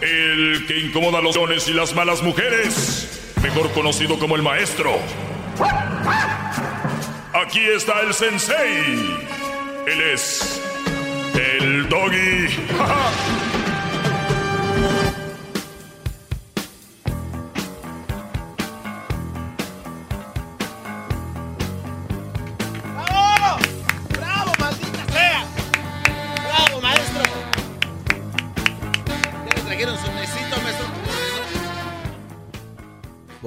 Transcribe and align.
El 0.00 0.66
que 0.66 0.78
incomoda 0.80 1.18
a 1.18 1.22
los 1.22 1.36
leones 1.36 1.68
y 1.68 1.72
las 1.72 1.94
malas 1.94 2.22
mujeres, 2.22 3.32
mejor 3.42 3.70
conocido 3.72 4.18
como 4.18 4.36
el 4.36 4.42
maestro. 4.42 4.92
Aquí 7.32 7.60
está 7.60 8.00
el 8.00 8.14
sensei. 8.14 9.18
Él 9.86 10.00
es 10.12 10.62
el 11.34 11.88
doggy. 11.88 12.48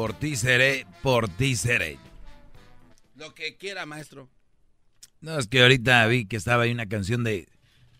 Por 0.08 0.18
ti 0.18 0.38
seré, 0.38 0.88
por 1.04 1.28
ti 1.28 1.58
seré. 1.58 1.98
Lo 3.16 3.36
que 3.36 3.58
quiera, 3.58 3.86
maestro. 3.86 4.30
No, 5.20 5.38
es 5.38 5.48
que 5.48 5.62
ahorita 5.62 6.08
vi 6.08 6.26
que 6.26 6.38
estaba 6.38 6.64
ahí 6.64 6.72
una 6.72 6.88
canción 6.88 7.26
de, 7.26 7.50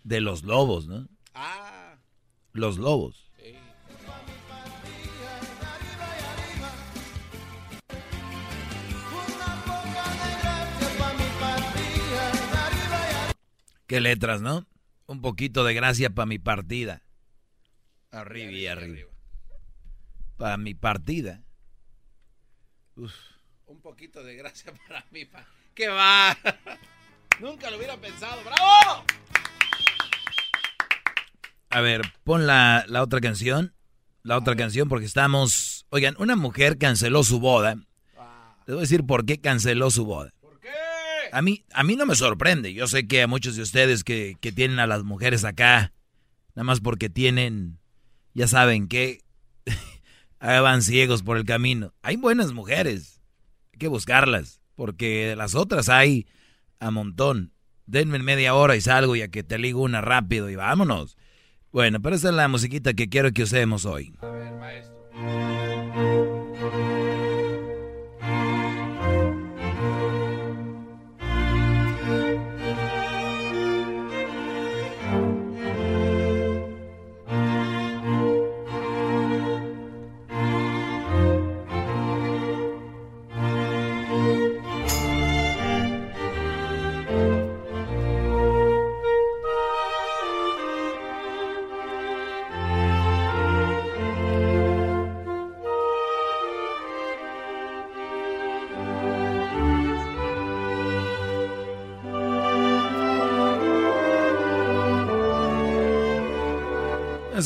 de 0.06 0.22
los 0.22 0.44
lobos, 0.44 0.88
¿no? 0.88 1.10
Ah. 1.34 1.98
Los 2.54 2.78
lobos. 2.78 3.30
Qué 13.86 14.00
letras, 14.00 14.40
¿no? 14.42 14.66
Un 15.08 15.20
poquito 15.20 15.66
de 15.66 15.74
gracia 15.74 16.10
para 16.12 16.26
mi 16.26 16.40
partida. 16.40 17.04
Arriba 18.12 18.52
y 18.54 18.68
arriba. 18.68 19.12
Para 20.38 20.56
mi 20.56 20.74
partida. 20.74 21.44
Un 23.68 23.80
poquito 23.82 24.24
de 24.24 24.36
gracia 24.36 24.74
para 24.88 25.06
mí. 25.12 25.26
Pa. 25.26 25.46
¡Qué 25.74 25.88
va! 25.88 26.36
Nunca 27.40 27.70
lo 27.70 27.78
hubiera 27.78 27.98
pensado. 27.98 28.42
¡Bravo! 28.44 29.06
A 31.70 31.82
ver, 31.82 32.02
pon 32.24 32.48
la, 32.48 32.86
la 32.88 33.04
otra 33.04 33.20
canción. 33.20 33.74
La 34.24 34.38
otra 34.38 34.56
canción 34.56 34.90
porque 34.90 35.06
estamos... 35.06 35.86
Oigan, 35.90 36.16
una 36.18 36.36
mujer 36.36 36.78
canceló 36.78 37.24
su 37.24 37.40
boda. 37.40 37.78
Ah. 38.18 38.56
Les 38.66 38.74
voy 38.74 38.80
a 38.80 38.82
decir 38.82 39.06
por 39.06 39.26
qué 39.26 39.40
canceló 39.40 39.92
su 39.92 40.06
boda. 40.06 40.34
¿Por 40.42 40.60
qué? 40.60 40.70
A 41.32 41.42
mí, 41.42 41.66
a 41.72 41.84
mí 41.84 41.96
no 41.96 42.06
me 42.06 42.16
sorprende. 42.16 42.74
Yo 42.74 42.88
sé 42.88 43.08
que 43.08 43.22
a 43.22 43.28
muchos 43.28 43.56
de 43.56 43.62
ustedes 43.62 44.04
que, 44.04 44.38
que 44.42 44.52
tienen 44.52 44.80
a 44.80 44.88
las 44.88 45.04
mujeres 45.04 45.46
acá, 45.46 45.94
nada 46.56 46.64
más 46.64 46.82
porque 46.82 47.10
tienen, 47.10 47.80
ya 48.34 48.48
saben 48.48 48.88
que 48.88 49.22
van 50.40 50.82
ciegos 50.82 51.24
por 51.24 51.38
el 51.38 51.46
camino. 51.46 51.94
Hay 52.02 52.16
buenas 52.16 52.54
mujeres, 52.54 53.22
hay 53.74 53.80
que 53.80 53.88
buscarlas, 53.88 54.62
porque 54.76 55.36
las 55.36 55.56
otras 55.56 55.90
hay 55.90 56.28
a 56.80 56.92
montón. 56.92 57.54
Denme 57.86 58.20
media 58.20 58.54
hora 58.54 58.76
y 58.76 58.82
salgo 58.82 59.16
y 59.16 59.22
a 59.22 59.30
que 59.30 59.44
te 59.44 59.58
ligo 59.58 59.82
una 59.82 60.02
rápido 60.02 60.50
y 60.50 60.56
vámonos. 60.56 61.18
Bueno, 61.72 62.02
pero 62.02 62.16
esa 62.16 62.30
es 62.30 62.36
la 62.36 62.48
musiquita 62.48 62.94
que 62.94 63.10
quiero 63.10 63.32
que 63.32 63.44
usemos 63.44 63.86
hoy. 63.86 64.14
A 64.22 64.28
ver, 64.28 64.54
maestro. 64.56 65.47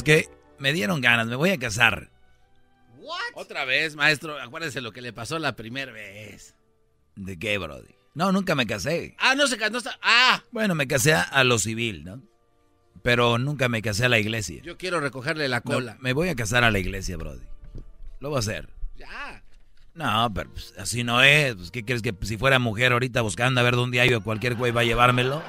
Es 0.02 0.04
que 0.04 0.30
me 0.58 0.74
dieron 0.74 1.00
ganas, 1.00 1.28
me 1.28 1.36
voy 1.36 1.52
a 1.52 1.60
casar. 1.60 2.10
Otra 3.36 3.66
vez, 3.66 3.96
maestro, 3.96 4.36
acuérdese 4.42 4.82
lo 4.82 4.92
que 4.92 5.00
le 5.00 5.14
pasó 5.14 5.38
la 5.38 5.56
primera 5.56 5.92
vez. 5.92 6.56
¿De 7.16 7.38
qué, 7.38 7.60
Brody? 7.60 7.94
No, 8.16 8.32
nunca 8.32 8.56
me 8.56 8.66
casé. 8.66 9.16
Ah, 9.20 9.36
no 9.36 9.46
se 9.46 9.60
casó. 9.60 9.78
ah. 10.02 10.42
Bueno, 10.52 10.74
me 10.74 10.88
casé 10.88 11.14
a 11.14 11.44
lo 11.44 11.60
civil, 11.60 12.04
¿no? 12.04 12.24
Pero 13.04 13.38
nunca 13.38 13.70
me 13.70 13.84
casé 13.84 14.06
a 14.06 14.10
la 14.10 14.18
iglesia. 14.18 14.64
Yo 14.64 14.76
quiero 14.76 15.00
recogerle 15.02 15.48
la 15.48 15.62
cola. 15.62 15.98
me 16.00 16.14
voy 16.14 16.30
a 16.30 16.36
casar 16.36 16.64
a 16.64 16.72
la 16.72 16.80
iglesia, 16.80 17.16
Brody. 17.16 17.46
Lo 18.20 18.30
voy 18.30 18.38
a 18.38 18.40
hacer. 18.40 18.70
Ya. 18.98 19.44
No, 19.94 20.34
pero 20.34 20.50
pues, 20.50 20.74
así 20.80 21.04
no 21.04 21.22
es. 21.22 21.54
Pues, 21.58 21.70
¿Qué 21.70 21.86
crees 21.86 22.02
que 22.02 22.16
si 22.24 22.38
fuera 22.40 22.58
mujer 22.58 22.94
ahorita 22.94 23.22
buscando 23.22 23.62
a 23.62 23.64
ver 23.64 23.76
dónde 23.76 24.02
hay 24.02 24.16
o 24.16 24.24
cualquier 24.24 24.56
güey 24.56 24.72
va 24.72 24.82
a 24.82 24.86
llevármelo? 24.86 25.44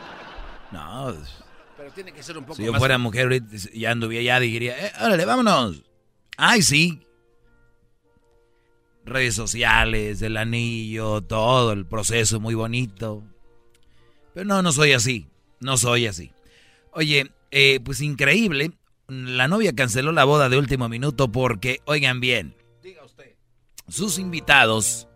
No. 0.72 1.14
Pues, 1.16 1.41
pero 1.82 1.94
tiene 1.94 2.12
que 2.12 2.22
ser 2.22 2.38
un 2.38 2.44
poco 2.44 2.54
Si 2.54 2.64
yo 2.64 2.72
fuera 2.74 2.96
mujer 2.96 3.42
ya 3.74 3.90
anduviera 3.90 4.22
ya 4.22 4.38
diría, 4.38 4.86
eh, 4.86 4.92
órale, 5.00 5.24
vámonos. 5.24 5.82
Ay, 6.36 6.62
sí. 6.62 7.00
Redes 9.04 9.34
sociales, 9.34 10.22
el 10.22 10.36
anillo, 10.36 11.22
todo, 11.22 11.72
el 11.72 11.84
proceso 11.84 12.38
muy 12.38 12.54
bonito. 12.54 13.24
Pero 14.32 14.46
no, 14.46 14.62
no 14.62 14.70
soy 14.70 14.92
así. 14.92 15.26
No 15.58 15.76
soy 15.76 16.06
así. 16.06 16.30
Oye, 16.92 17.32
eh, 17.50 17.80
pues 17.84 18.00
increíble. 18.00 18.70
La 19.08 19.48
novia 19.48 19.74
canceló 19.74 20.12
la 20.12 20.22
boda 20.22 20.48
de 20.48 20.58
último 20.58 20.88
minuto 20.88 21.32
porque, 21.32 21.80
oigan 21.84 22.20
bien, 22.20 22.54
Diga 22.80 23.04
usted. 23.04 23.34
sus 23.88 24.20
invitados 24.20 25.08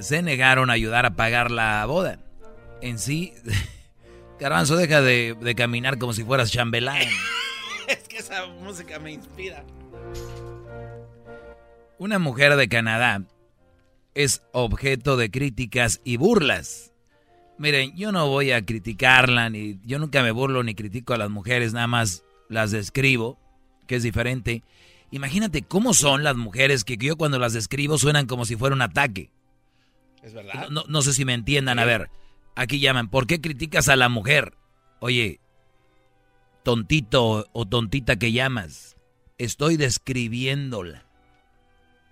se 0.00 0.20
negaron 0.20 0.68
a 0.68 0.72
ayudar 0.72 1.06
a 1.06 1.14
pagar 1.14 1.52
la 1.52 1.86
boda. 1.86 2.18
En 2.80 2.98
sí, 2.98 3.34
Garbanzo, 4.38 4.76
deja 4.76 5.00
de, 5.00 5.54
caminar 5.56 5.98
como 5.98 6.12
si 6.12 6.24
fueras 6.24 6.50
chambelán. 6.50 7.02
es 7.88 8.08
que 8.08 8.18
esa 8.18 8.46
música 8.46 8.98
me 8.98 9.12
inspira. 9.12 9.64
Una 11.98 12.18
mujer 12.18 12.56
de 12.56 12.68
Canadá 12.68 13.22
es 14.14 14.42
objeto 14.52 15.16
de 15.16 15.30
críticas 15.30 16.00
y 16.04 16.16
burlas. 16.16 16.92
Miren, 17.58 17.94
yo 17.96 18.10
no 18.10 18.28
voy 18.28 18.50
a 18.50 18.64
criticarla, 18.64 19.48
ni 19.48 19.78
yo 19.84 19.98
nunca 19.98 20.22
me 20.22 20.32
burlo 20.32 20.62
ni 20.64 20.74
critico 20.74 21.14
a 21.14 21.18
las 21.18 21.30
mujeres, 21.30 21.72
nada 21.72 21.86
más 21.86 22.24
las 22.48 22.72
describo, 22.72 23.38
que 23.86 23.96
es 23.96 24.02
diferente. 24.02 24.64
Imagínate 25.12 25.62
cómo 25.62 25.94
son 25.94 26.24
las 26.24 26.36
mujeres 26.36 26.82
que 26.82 26.96
yo 26.96 27.16
cuando 27.16 27.38
las 27.38 27.52
describo 27.52 27.98
suenan 27.98 28.26
como 28.26 28.46
si 28.46 28.56
fuera 28.56 28.74
un 28.74 28.82
ataque. 28.82 29.30
Es 30.22 30.34
verdad. 30.34 30.68
No, 30.70 30.84
no 30.88 31.02
sé 31.02 31.12
si 31.12 31.24
me 31.24 31.34
entiendan, 31.34 31.78
a 31.78 31.84
ver 31.84 32.10
Aquí 32.54 32.80
llaman, 32.80 33.08
¿por 33.08 33.26
qué 33.26 33.40
criticas 33.40 33.88
a 33.88 33.96
la 33.96 34.08
mujer? 34.08 34.54
Oye, 35.00 35.40
tontito 36.62 37.48
o 37.52 37.66
tontita 37.66 38.16
que 38.16 38.32
llamas, 38.32 38.96
estoy 39.38 39.76
describiéndola. 39.76 41.04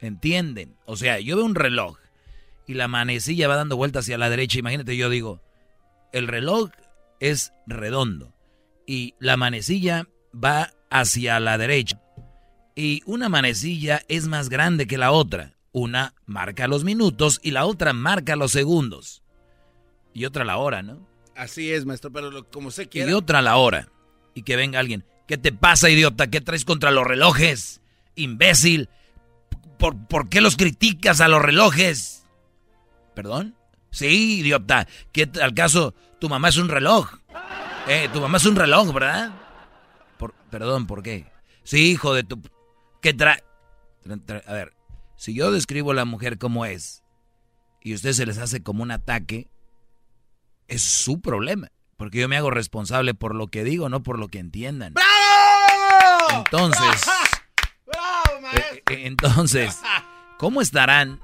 ¿Entienden? 0.01 0.77
O 0.87 0.97
sea, 0.97 1.21
yo 1.21 1.37
veo 1.37 1.45
un 1.45 1.55
reloj 1.55 1.99
y 2.67 2.75
la 2.75 2.89
manecilla 2.89 3.49
va 3.49 3.57
dando 3.57 3.77
vueltas 3.77 4.05
hacia 4.05 4.17
la 4.17 4.31
derecha. 4.31 4.59
Imagínate, 4.59 4.97
yo 4.97 5.11
digo, 5.11 5.43
el 6.13 6.27
reloj 6.27 6.71
es 7.21 7.53
redondo 7.67 8.33
y 8.87 9.15
la 9.19 9.37
manecilla 9.37 10.09
va 10.33 10.73
hacia 10.89 11.39
la 11.39 11.59
derecha. 11.59 12.01
Y 12.75 13.03
una 13.05 13.29
manecilla 13.29 14.03
es 14.09 14.27
más 14.27 14.49
grande 14.49 14.87
que 14.87 14.99
la 14.99 15.13
otra. 15.13 15.55
Una 15.73 16.15
marca 16.25 16.67
los 16.67 16.83
minutos 16.83 17.41
y 17.43 17.51
la 17.51 17.67
otra 17.67 17.93
marca 17.93 18.37
los 18.37 18.53
segundos. 18.53 19.20
Y 20.15 20.25
otra 20.25 20.45
la 20.45 20.57
hora, 20.59 20.83
¿no? 20.83 21.07
Así 21.37 21.73
es, 21.73 21.87
maestro, 21.87 22.13
pero 22.13 22.49
como 22.51 22.71
se 22.71 22.89
quiera. 22.89 23.11
Y 23.11 23.15
otra 23.15 23.43
la 23.43 23.57
hora. 23.57 23.89
Y 24.35 24.43
que 24.43 24.57
venga 24.57 24.79
alguien. 24.79 25.05
¿Qué 25.27 25.39
te 25.39 25.53
pasa, 25.53 25.89
idiota? 25.91 26.29
¿Qué 26.29 26.41
traes 26.41 26.65
contra 26.65 26.91
los 26.91 27.07
relojes? 27.07 27.81
Imbécil. 28.17 28.89
¿Por, 29.79 30.07
¿por 30.07 30.29
qué 30.29 30.41
los 30.41 30.57
criticas 30.57 31.21
a 31.21 31.29
los 31.29 31.41
relojes? 31.41 32.27
¿Perdón? 33.15 33.57
Sí, 33.91 34.41
idiota. 34.41 34.87
¿Qué 35.13 35.31
al 35.41 35.55
caso? 35.55 35.95
Tu 36.21 36.29
mamá 36.29 36.49
es 36.49 36.57
un 36.57 36.69
reloj. 36.69 37.11
Eh, 37.89 38.09
tu 38.13 38.21
mamá 38.21 38.39
es 38.39 38.47
un 38.47 38.57
reloj, 38.57 38.93
¿verdad? 38.93 39.33
Por, 40.19 40.35
perdón, 40.51 40.87
¿por 40.87 41.03
qué? 41.03 41.27
Sí, 41.65 41.93
hijo 41.93 42.15
de 42.15 42.25
tu... 42.25 42.41
¿Qué 43.01 43.15
trae? 43.15 43.43
A 44.47 44.53
ver, 44.53 44.75
si 45.17 45.35
yo 45.35 45.51
describo 45.53 45.93
a 45.93 45.95
la 45.95 46.05
mujer 46.05 46.39
como 46.39 46.65
es 46.67 47.03
y 47.83 47.93
a 47.93 47.95
ustedes 47.95 48.17
se 48.17 48.27
les 48.27 48.39
hace 48.39 48.63
como 48.63 48.83
un 48.83 48.91
ataque, 48.91 49.49
es 50.71 50.83
su 50.83 51.21
problema. 51.21 51.71
Porque 51.99 52.19
yo 52.19 52.29
me 52.29 52.39
hago 52.39 52.51
responsable 52.51 53.13
por 53.13 53.35
lo 53.35 53.49
que 53.49 53.63
digo, 53.63 53.91
no 53.91 54.03
por 54.03 54.19
lo 54.19 54.29
que 54.29 54.39
entiendan. 54.39 54.95
¡Bravo! 54.95 56.45
Entonces... 56.45 57.03
¡Bravo, 57.87 58.39
eh, 58.39 58.41
maestro! 58.41 58.77
eh, 58.95 59.07
entonces, 59.07 59.79
¿cómo 60.39 60.63
estarán? 60.63 61.21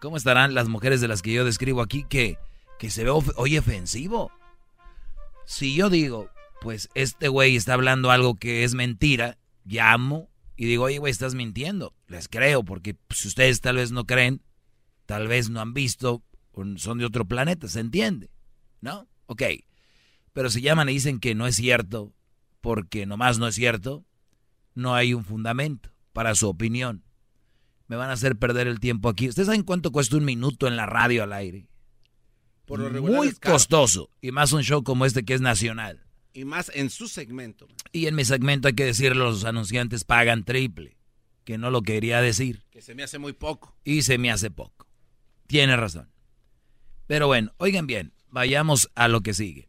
¿Cómo 0.00 0.16
estarán 0.16 0.54
las 0.54 0.68
mujeres 0.68 1.00
de 1.00 1.08
las 1.08 1.22
que 1.22 1.32
yo 1.32 1.44
describo 1.44 1.82
aquí 1.82 2.04
que, 2.08 2.38
que 2.78 2.90
se 2.90 3.02
ve 3.02 3.10
hoy 3.10 3.58
ofensivo? 3.58 4.30
Si 5.46 5.74
yo 5.74 5.90
digo, 5.90 6.30
pues 6.60 6.90
este 6.94 7.26
güey 7.26 7.56
está 7.56 7.74
hablando 7.74 8.12
algo 8.12 8.36
que 8.36 8.62
es 8.62 8.74
mentira, 8.74 9.38
llamo 9.64 10.28
y 10.56 10.66
digo, 10.66 10.84
oye, 10.84 10.98
güey, 10.98 11.10
estás 11.10 11.34
mintiendo. 11.34 11.94
Les 12.06 12.28
creo, 12.28 12.62
porque 12.62 12.96
si 13.10 13.26
ustedes 13.26 13.60
tal 13.60 13.76
vez 13.76 13.90
no 13.90 14.04
creen, 14.04 14.42
tal 15.06 15.26
vez 15.26 15.50
no 15.50 15.60
han 15.60 15.74
visto, 15.74 16.22
son 16.76 16.98
de 16.98 17.04
otro 17.04 17.24
planeta, 17.24 17.66
¿se 17.66 17.80
entiende? 17.80 18.30
¿No? 18.80 19.08
Ok. 19.26 19.42
Pero 20.32 20.50
si 20.50 20.60
llaman 20.60 20.88
y 20.88 20.94
dicen 20.94 21.20
que 21.20 21.34
no 21.34 21.46
es 21.46 21.56
cierto, 21.56 22.14
porque 22.60 23.06
nomás 23.06 23.38
no 23.38 23.48
es 23.48 23.54
cierto, 23.54 24.04
no 24.74 24.94
hay 24.94 25.14
un 25.14 25.24
fundamento 25.24 25.90
para 26.12 26.34
su 26.34 26.48
opinión. 26.48 27.04
Me 27.86 27.96
van 27.96 28.10
a 28.10 28.14
hacer 28.14 28.36
perder 28.36 28.66
el 28.66 28.80
tiempo 28.80 29.08
aquí. 29.08 29.28
¿Ustedes 29.28 29.46
saben 29.46 29.62
cuánto 29.62 29.90
cuesta 29.90 30.16
un 30.16 30.24
minuto 30.24 30.68
en 30.68 30.76
la 30.76 30.86
radio 30.86 31.22
al 31.22 31.32
aire? 31.32 31.68
Por 32.66 32.80
lo 32.80 32.90
regular 32.90 33.16
Muy 33.16 33.32
costoso. 33.32 34.10
Y 34.20 34.30
más 34.30 34.52
un 34.52 34.62
show 34.62 34.84
como 34.84 35.06
este 35.06 35.24
que 35.24 35.34
es 35.34 35.40
nacional. 35.40 36.04
Y 36.34 36.44
más 36.44 36.70
en 36.74 36.90
su 36.90 37.08
segmento. 37.08 37.66
Y 37.92 38.06
en 38.06 38.14
mi 38.14 38.24
segmento 38.24 38.68
hay 38.68 38.74
que 38.74 38.84
decirlo, 38.84 39.30
los 39.30 39.44
anunciantes 39.44 40.04
pagan 40.04 40.44
triple. 40.44 40.98
Que 41.44 41.56
no 41.56 41.70
lo 41.70 41.80
quería 41.82 42.20
decir. 42.20 42.64
Que 42.70 42.82
se 42.82 42.94
me 42.94 43.02
hace 43.02 43.18
muy 43.18 43.32
poco. 43.32 43.74
Y 43.84 44.02
se 44.02 44.18
me 44.18 44.30
hace 44.30 44.50
poco. 44.50 44.86
Tiene 45.46 45.76
razón. 45.76 46.10
Pero 47.06 47.26
bueno, 47.26 47.54
oigan 47.56 47.86
bien, 47.86 48.12
vayamos 48.30 48.90
a 48.94 49.08
lo 49.08 49.20
que 49.20 49.34
sigue. 49.34 49.68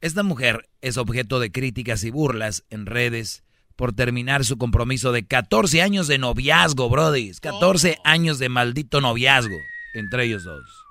Esta 0.00 0.22
mujer 0.22 0.68
es 0.80 0.96
objeto 0.96 1.40
de 1.40 1.52
críticas 1.52 2.04
y 2.04 2.10
burlas 2.10 2.64
en 2.70 2.86
redes 2.86 3.44
por 3.76 3.92
terminar 3.92 4.44
su 4.44 4.58
compromiso 4.58 5.12
de 5.12 5.26
14 5.26 5.82
años 5.82 6.06
de 6.06 6.18
noviazgo, 6.18 6.88
Brody. 6.88 7.32
14 7.40 7.98
años 8.04 8.38
de 8.38 8.48
maldito 8.48 9.00
noviazgo 9.00 9.56
entre 9.94 10.24
ellos 10.24 10.44
dos. 10.44 10.86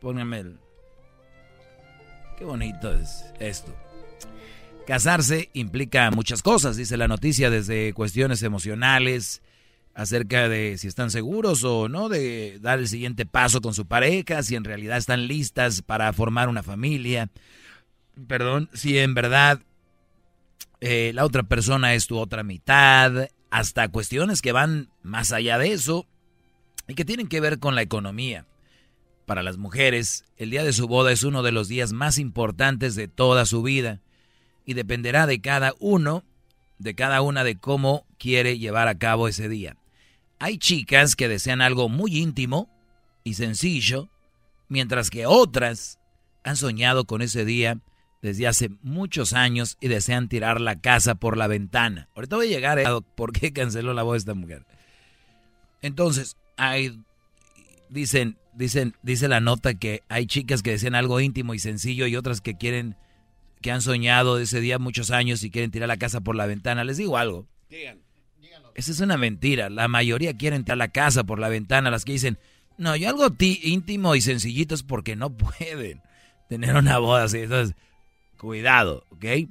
Pónganme 0.00 0.40
el... 0.40 0.58
Qué 2.36 2.44
bonito 2.44 2.92
es 2.92 3.24
esto. 3.40 3.74
Casarse 4.86 5.50
implica 5.52 6.10
muchas 6.10 6.42
cosas, 6.42 6.76
dice 6.76 6.96
la 6.96 7.08
noticia, 7.08 7.50
desde 7.50 7.92
cuestiones 7.92 8.42
emocionales, 8.42 9.42
acerca 9.98 10.48
de 10.48 10.78
si 10.78 10.86
están 10.86 11.10
seguros 11.10 11.64
o 11.64 11.88
no 11.88 12.08
de 12.08 12.60
dar 12.60 12.78
el 12.78 12.86
siguiente 12.86 13.26
paso 13.26 13.60
con 13.60 13.74
su 13.74 13.86
pareja, 13.86 14.44
si 14.44 14.54
en 14.54 14.62
realidad 14.62 14.96
están 14.96 15.26
listas 15.26 15.82
para 15.82 16.12
formar 16.12 16.48
una 16.48 16.62
familia, 16.62 17.30
perdón, 18.28 18.70
si 18.74 18.96
en 18.96 19.14
verdad 19.14 19.60
eh, 20.80 21.10
la 21.14 21.24
otra 21.24 21.42
persona 21.42 21.94
es 21.94 22.06
tu 22.06 22.16
otra 22.16 22.44
mitad, 22.44 23.26
hasta 23.50 23.88
cuestiones 23.88 24.40
que 24.40 24.52
van 24.52 24.88
más 25.02 25.32
allá 25.32 25.58
de 25.58 25.72
eso 25.72 26.06
y 26.86 26.94
que 26.94 27.04
tienen 27.04 27.26
que 27.26 27.40
ver 27.40 27.58
con 27.58 27.74
la 27.74 27.82
economía. 27.82 28.46
Para 29.26 29.42
las 29.42 29.56
mujeres, 29.56 30.24
el 30.36 30.50
día 30.50 30.62
de 30.62 30.72
su 30.72 30.86
boda 30.86 31.10
es 31.10 31.24
uno 31.24 31.42
de 31.42 31.50
los 31.50 31.66
días 31.66 31.92
más 31.92 32.18
importantes 32.18 32.94
de 32.94 33.08
toda 33.08 33.46
su 33.46 33.64
vida 33.64 34.00
y 34.64 34.74
dependerá 34.74 35.26
de 35.26 35.40
cada 35.40 35.74
uno, 35.80 36.22
de 36.78 36.94
cada 36.94 37.20
una 37.20 37.42
de 37.42 37.56
cómo 37.56 38.06
quiere 38.16 38.60
llevar 38.60 38.86
a 38.86 38.96
cabo 38.96 39.26
ese 39.26 39.48
día. 39.48 39.76
Hay 40.38 40.58
chicas 40.58 41.16
que 41.16 41.28
desean 41.28 41.60
algo 41.60 41.88
muy 41.88 42.16
íntimo 42.16 42.70
y 43.24 43.34
sencillo, 43.34 44.08
mientras 44.68 45.10
que 45.10 45.26
otras 45.26 45.98
han 46.44 46.56
soñado 46.56 47.04
con 47.04 47.22
ese 47.22 47.44
día 47.44 47.80
desde 48.22 48.46
hace 48.46 48.70
muchos 48.82 49.32
años 49.32 49.76
y 49.80 49.88
desean 49.88 50.28
tirar 50.28 50.60
la 50.60 50.80
casa 50.80 51.16
por 51.16 51.36
la 51.36 51.46
ventana. 51.46 52.08
Ahorita 52.14 52.36
voy 52.36 52.46
a 52.46 52.50
llegar 52.50 52.78
a 52.78 53.00
por 53.00 53.32
qué 53.32 53.52
canceló 53.52 53.94
la 53.94 54.02
voz 54.02 54.14
de 54.14 54.18
esta 54.18 54.34
mujer. 54.34 54.64
Entonces, 55.82 56.36
hay 56.56 56.98
dicen, 57.88 58.36
dicen, 58.54 58.94
dice 59.02 59.28
la 59.28 59.40
nota 59.40 59.74
que 59.74 60.02
hay 60.08 60.26
chicas 60.26 60.62
que 60.62 60.70
desean 60.70 60.94
algo 60.94 61.20
íntimo 61.20 61.54
y 61.54 61.58
sencillo 61.58 62.06
y 62.06 62.16
otras 62.16 62.40
que 62.40 62.56
quieren 62.56 62.96
que 63.60 63.72
han 63.72 63.82
soñado 63.82 64.38
ese 64.38 64.60
día 64.60 64.78
muchos 64.78 65.10
años 65.10 65.42
y 65.42 65.50
quieren 65.50 65.70
tirar 65.70 65.88
la 65.88 65.96
casa 65.96 66.20
por 66.20 66.36
la 66.36 66.46
ventana. 66.46 66.84
Les 66.84 66.96
digo 66.96 67.16
algo. 67.16 67.46
Esa 68.78 68.92
es 68.92 69.00
una 69.00 69.16
mentira. 69.16 69.70
La 69.70 69.88
mayoría 69.88 70.36
quieren 70.36 70.62
tirar 70.62 70.78
la 70.78 70.86
casa 70.86 71.24
por 71.24 71.40
la 71.40 71.48
ventana. 71.48 71.90
Las 71.90 72.04
que 72.04 72.12
dicen, 72.12 72.38
no, 72.76 72.94
yo 72.94 73.08
algo 73.08 73.32
ti 73.32 73.58
íntimo 73.64 74.14
y 74.14 74.20
sencillito 74.20 74.76
es 74.76 74.84
porque 74.84 75.16
no 75.16 75.36
pueden 75.36 76.00
tener 76.48 76.76
una 76.76 76.98
boda 76.98 77.24
así. 77.24 77.38
Entonces, 77.38 77.74
cuidado, 78.38 79.04
¿ok? 79.10 79.50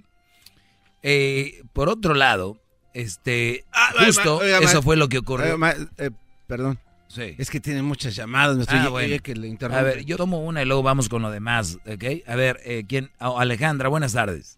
Eh, 1.04 1.62
por 1.74 1.90
otro 1.90 2.14
lado, 2.14 2.58
este, 2.94 3.66
Ah, 3.74 3.92
justo 4.00 4.38
oiga, 4.38 4.60
eso 4.60 4.82
fue 4.82 4.96
lo 4.96 5.10
que 5.10 5.18
ocurrió. 5.18 5.56
Eh, 5.68 5.88
eh, 5.98 6.12
perdón. 6.48 6.80
Sí. 7.10 7.36
Es 7.38 7.50
que 7.50 7.60
tiene 7.60 7.82
muchas 7.82 8.16
llamadas. 8.16 8.66
Ah, 8.70 8.88
bueno. 8.88 9.22
que 9.22 9.36
le 9.36 9.50
interrumpe. 9.50 9.78
A 9.78 9.84
ver, 9.84 10.06
yo 10.06 10.16
tomo 10.16 10.40
una 10.40 10.62
y 10.62 10.66
luego 10.66 10.84
vamos 10.84 11.10
con 11.10 11.22
lo 11.22 11.32
demás, 11.32 11.80
¿ok? 11.86 12.24
A 12.28 12.36
ver, 12.38 12.62
eh, 12.64 12.86
¿quién? 12.88 13.12
Oh, 13.20 13.40
Alejandra, 13.40 13.90
buenas 13.90 14.14
tardes. 14.14 14.58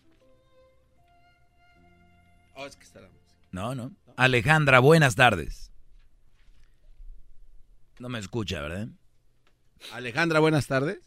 Oh, 2.53 2.67
es 2.67 2.75
que 2.75 2.83
está 2.83 3.01
la 3.01 3.07
música. 3.07 3.33
No, 3.51 3.73
no. 3.73 3.91
Alejandra, 4.19 4.79
buenas 4.79 5.15
tardes. 5.15 5.71
No 7.99 8.09
me 8.09 8.19
escucha, 8.19 8.61
¿verdad? 8.61 8.89
Alejandra, 9.93 10.41
buenas 10.41 10.67
tardes. 10.67 10.99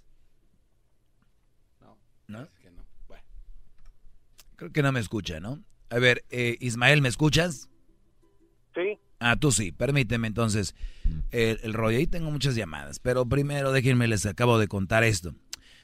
¿No? 2.26 2.40
Es 2.40 2.48
que 2.62 2.70
no. 2.70 2.82
Bueno. 3.08 3.22
Creo 4.56 4.72
que 4.72 4.82
no 4.82 4.92
me 4.92 5.00
escucha, 5.00 5.40
¿no? 5.40 5.62
A 5.90 5.98
ver, 5.98 6.24
eh, 6.30 6.56
Ismael, 6.60 7.02
¿me 7.02 7.10
escuchas? 7.10 7.68
Sí, 8.74 8.98
Ah, 9.20 9.36
tú 9.36 9.52
sí. 9.52 9.72
Permíteme 9.72 10.26
entonces 10.26 10.74
el, 11.32 11.60
el 11.64 11.74
rollo. 11.74 11.98
Ahí 11.98 12.06
tengo 12.06 12.30
muchas 12.30 12.54
llamadas, 12.54 12.98
pero 12.98 13.26
primero 13.26 13.72
déjenme, 13.72 14.08
les 14.08 14.24
acabo 14.24 14.58
de 14.58 14.68
contar 14.68 15.04
esto. 15.04 15.34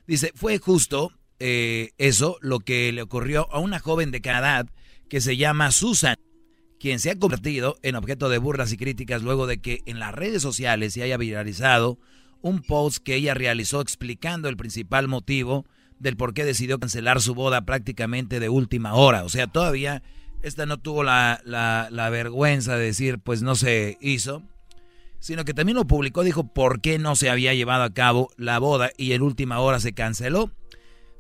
Dice, 0.07 0.33
fue 0.35 0.57
justo 0.59 1.13
eh, 1.41 1.91
eso 1.99 2.39
lo 2.41 2.61
que 2.61 2.91
le 2.91 3.03
ocurrió 3.03 3.53
a 3.53 3.59
una 3.59 3.81
joven 3.81 4.13
de 4.13 4.23
Canadá 4.23 4.65
que 5.11 5.21
se 5.21 5.37
llama 5.37 5.73
Susan, 5.73 6.17
quien 6.79 7.01
se 7.01 7.11
ha 7.11 7.19
convertido 7.19 7.77
en 7.83 7.97
objeto 7.97 8.29
de 8.29 8.39
burlas 8.39 8.73
y 8.73 8.77
críticas 8.77 9.23
luego 9.23 9.47
de 9.47 9.61
que 9.61 9.83
en 9.87 9.99
las 9.99 10.15
redes 10.15 10.43
sociales 10.43 10.95
se 10.95 11.03
haya 11.03 11.17
viralizado 11.17 11.99
un 12.41 12.63
post 12.63 12.99
que 12.99 13.17
ella 13.17 13.35
realizó 13.35 13.81
explicando 13.81 14.49
el 14.49 14.57
principal 14.57 15.09
motivo 15.09 15.67
del 15.99 16.17
por 16.17 16.35
qué 16.35 16.45
decidió 16.45 16.79
cancelar 16.79 17.21
su 17.21 17.35
boda 17.35 17.63
prácticamente 17.63 18.39
de 18.39 18.49
última 18.49 18.95
hora. 18.95 19.25
O 19.25 19.29
sea, 19.29 19.49
todavía 19.49 20.03
esta 20.43 20.67
no 20.67 20.79
tuvo 20.79 21.03
la, 21.03 21.41
la, 21.45 21.89
la 21.91 22.11
vergüenza 22.11 22.77
de 22.77 22.85
decir, 22.85 23.19
pues 23.19 23.43
no 23.43 23.57
se 23.57 23.99
hizo, 24.01 24.45
sino 25.19 25.45
que 25.45 25.55
también 25.55 25.77
lo 25.77 25.87
publicó, 25.87 26.23
dijo 26.23 26.53
por 26.53 26.81
qué 26.81 26.99
no 26.99 27.17
se 27.17 27.29
había 27.29 27.55
llevado 27.55 27.83
a 27.83 27.93
cabo 27.93 28.31
la 28.37 28.61
boda 28.61 28.91
y 28.97 29.13
en 29.13 29.23
última 29.23 29.59
hora 29.59 29.81
se 29.81 29.93
canceló. 29.93 30.53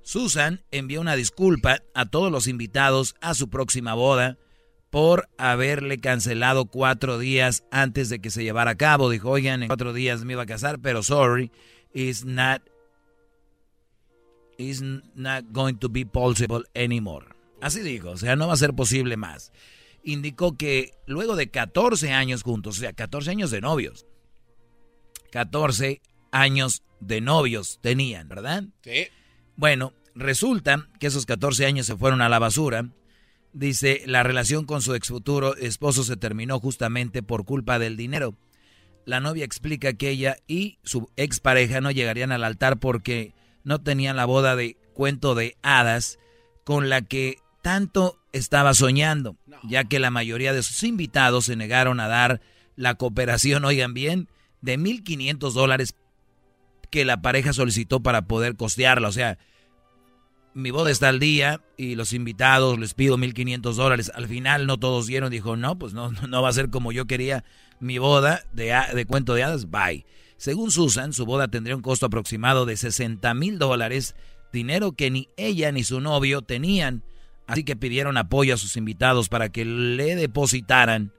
Susan 0.02 0.62
envió 0.70 1.00
una 1.00 1.16
disculpa 1.16 1.82
a 1.94 2.06
todos 2.06 2.30
los 2.30 2.46
invitados 2.46 3.16
a 3.20 3.34
su 3.34 3.50
próxima 3.50 3.94
boda 3.94 4.38
por 4.90 5.28
haberle 5.38 5.98
cancelado 5.98 6.66
cuatro 6.66 7.18
días 7.18 7.64
antes 7.70 8.08
de 8.08 8.20
que 8.20 8.30
se 8.30 8.42
llevara 8.42 8.72
a 8.72 8.76
cabo. 8.76 9.10
Dijo, 9.10 9.30
oigan, 9.30 9.62
en 9.62 9.68
cuatro 9.68 9.92
días 9.92 10.24
me 10.24 10.32
iba 10.34 10.42
a 10.42 10.46
casar, 10.46 10.78
pero 10.80 11.02
sorry, 11.02 11.50
it's 11.92 12.24
not 12.24 12.62
is 14.58 14.82
not 14.82 15.44
going 15.52 15.74
to 15.74 15.88
be 15.88 16.04
possible 16.04 16.64
anymore. 16.74 17.26
Así 17.60 17.80
dijo, 17.80 18.10
o 18.10 18.16
sea, 18.16 18.36
no 18.36 18.48
va 18.48 18.54
a 18.54 18.58
ser 18.58 18.74
posible 18.74 19.16
más. 19.16 19.52
Indicó 20.02 20.56
que 20.56 20.92
luego 21.06 21.36
de 21.36 21.50
14 21.50 22.12
años 22.12 22.42
juntos, 22.42 22.78
o 22.78 22.80
sea, 22.80 22.92
14 22.92 23.30
años 23.30 23.50
de 23.50 23.60
novios, 23.60 24.06
14 25.30 26.00
años 26.30 26.82
de 27.00 27.20
novios 27.20 27.78
tenían, 27.82 28.28
¿verdad? 28.28 28.64
Sí. 28.82 29.08
Bueno, 29.56 29.92
resulta 30.14 30.88
que 30.98 31.08
esos 31.08 31.26
14 31.26 31.66
años 31.66 31.86
se 31.86 31.96
fueron 31.96 32.20
a 32.20 32.28
la 32.28 32.38
basura. 32.38 32.88
Dice, 33.52 34.02
la 34.06 34.22
relación 34.22 34.64
con 34.66 34.82
su 34.82 34.94
ex 34.94 35.08
futuro 35.08 35.56
esposo 35.56 36.04
se 36.04 36.16
terminó 36.16 36.60
justamente 36.60 37.22
por 37.22 37.44
culpa 37.44 37.78
del 37.78 37.96
dinero. 37.96 38.34
La 39.04 39.20
novia 39.20 39.44
explica 39.44 39.94
que 39.94 40.10
ella 40.10 40.36
y 40.46 40.78
su 40.82 41.10
expareja 41.16 41.80
no 41.80 41.90
llegarían 41.90 42.30
al 42.30 42.44
altar 42.44 42.78
porque 42.78 43.34
no 43.64 43.80
tenían 43.80 44.16
la 44.16 44.26
boda 44.26 44.54
de 44.54 44.76
cuento 44.92 45.34
de 45.34 45.56
hadas 45.62 46.18
con 46.64 46.90
la 46.90 47.02
que 47.02 47.36
tanto 47.62 48.18
estaba 48.32 48.74
soñando, 48.74 49.36
ya 49.64 49.84
que 49.84 49.98
la 49.98 50.10
mayoría 50.10 50.52
de 50.52 50.62
sus 50.62 50.82
invitados 50.82 51.46
se 51.46 51.56
negaron 51.56 52.00
a 52.00 52.08
dar 52.08 52.40
la 52.76 52.94
cooperación, 52.94 53.64
oigan 53.64 53.94
bien, 53.94 54.28
de 54.60 54.78
1.500 54.78 55.52
dólares 55.52 55.94
que 56.90 57.04
la 57.04 57.22
pareja 57.22 57.52
solicitó 57.52 58.00
para 58.00 58.22
poder 58.22 58.56
costearla. 58.56 59.08
O 59.08 59.12
sea, 59.12 59.38
mi 60.58 60.72
boda 60.72 60.90
está 60.90 61.08
al 61.08 61.20
día 61.20 61.60
y 61.76 61.94
los 61.94 62.12
invitados 62.12 62.78
les 62.80 62.92
pido 62.94 63.16
1.500 63.16 63.74
dólares. 63.74 64.10
Al 64.12 64.26
final 64.26 64.66
no 64.66 64.76
todos 64.76 65.06
dieron, 65.06 65.30
dijo, 65.30 65.56
no, 65.56 65.78
pues 65.78 65.92
no, 65.92 66.10
no 66.10 66.42
va 66.42 66.48
a 66.48 66.52
ser 66.52 66.68
como 66.68 66.90
yo 66.90 67.06
quería 67.06 67.44
mi 67.78 67.98
boda 67.98 68.42
de, 68.52 68.76
de 68.92 69.06
cuento 69.06 69.34
de 69.34 69.44
hadas, 69.44 69.70
bye. 69.70 70.04
Según 70.36 70.72
Susan, 70.72 71.12
su 71.12 71.26
boda 71.26 71.46
tendría 71.48 71.76
un 71.76 71.82
costo 71.82 72.06
aproximado 72.06 72.66
de 72.66 72.76
60 72.76 73.32
mil 73.34 73.58
dólares, 73.58 74.16
dinero 74.52 74.92
que 74.92 75.10
ni 75.10 75.28
ella 75.36 75.70
ni 75.70 75.84
su 75.84 76.00
novio 76.00 76.42
tenían. 76.42 77.04
Así 77.46 77.62
que 77.62 77.76
pidieron 77.76 78.16
apoyo 78.16 78.54
a 78.54 78.58
sus 78.58 78.76
invitados 78.76 79.28
para 79.28 79.50
que 79.50 79.64
le 79.64 80.16
depositaran 80.16 81.12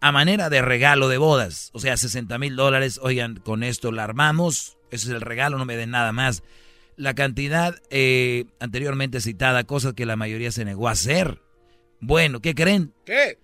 a 0.00 0.12
manera 0.12 0.50
de 0.50 0.60
regalo 0.60 1.08
de 1.08 1.16
bodas. 1.16 1.70
O 1.72 1.80
sea, 1.80 1.96
60 1.96 2.38
mil 2.38 2.54
dólares. 2.54 3.00
Oigan, 3.02 3.36
con 3.36 3.62
esto 3.62 3.92
la 3.92 4.04
armamos. 4.04 4.76
Ese 4.90 5.08
es 5.08 5.14
el 5.14 5.22
regalo, 5.22 5.56
no 5.56 5.64
me 5.64 5.76
den 5.76 5.90
nada 5.90 6.12
más. 6.12 6.42
La 6.96 7.14
cantidad 7.14 7.74
eh, 7.90 8.46
anteriormente 8.60 9.20
citada, 9.20 9.64
cosa 9.64 9.94
que 9.94 10.06
la 10.06 10.16
mayoría 10.16 10.52
se 10.52 10.64
negó 10.64 10.88
a 10.88 10.92
hacer. 10.92 11.42
Bueno, 12.00 12.40
¿qué 12.40 12.54
creen? 12.54 12.94
¿Qué? 13.04 13.38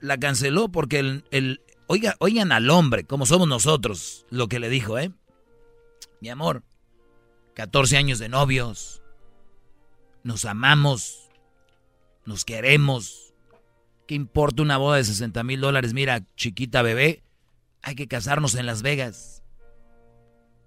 La 0.00 0.18
canceló 0.18 0.68
porque 0.68 0.98
el, 0.98 1.60
Oiga, 1.86 2.16
oigan 2.20 2.52
al 2.52 2.70
hombre, 2.70 3.04
como 3.04 3.26
somos 3.26 3.46
nosotros, 3.46 4.24
lo 4.30 4.48
que 4.48 4.58
le 4.58 4.70
dijo, 4.70 4.98
¿eh? 4.98 5.12
Mi 6.20 6.30
amor, 6.30 6.62
14 7.54 7.98
años 7.98 8.18
de 8.18 8.30
novios, 8.30 9.02
nos 10.22 10.46
amamos, 10.46 11.28
nos 12.24 12.44
queremos. 12.46 13.34
¿Qué 14.06 14.14
importa 14.14 14.62
una 14.62 14.78
boda 14.78 14.96
de 14.96 15.04
60 15.04 15.42
mil 15.44 15.60
dólares? 15.60 15.92
Mira, 15.92 16.22
chiquita 16.34 16.80
bebé, 16.80 17.22
hay 17.82 17.94
que 17.94 18.08
casarnos 18.08 18.54
en 18.54 18.64
Las 18.64 18.80
Vegas. 18.82 19.42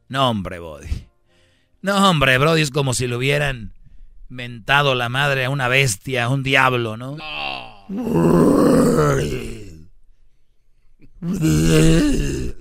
No, 0.08 0.30
hombre, 0.30 0.60
Brody. 0.60 1.08
No, 1.86 2.10
hombre, 2.10 2.38
Brody, 2.40 2.64
es 2.64 2.72
como 2.72 2.96
si 2.96 3.06
le 3.06 3.16
hubieran 3.16 3.72
mentado 4.28 4.96
la 4.96 5.08
madre 5.08 5.46
a 5.46 5.52
una 5.52 5.68
bestia, 5.68 6.24
a 6.24 6.30
un 6.30 6.42
diablo, 6.42 6.98
¿no? 6.98 7.16
No. 7.16 7.86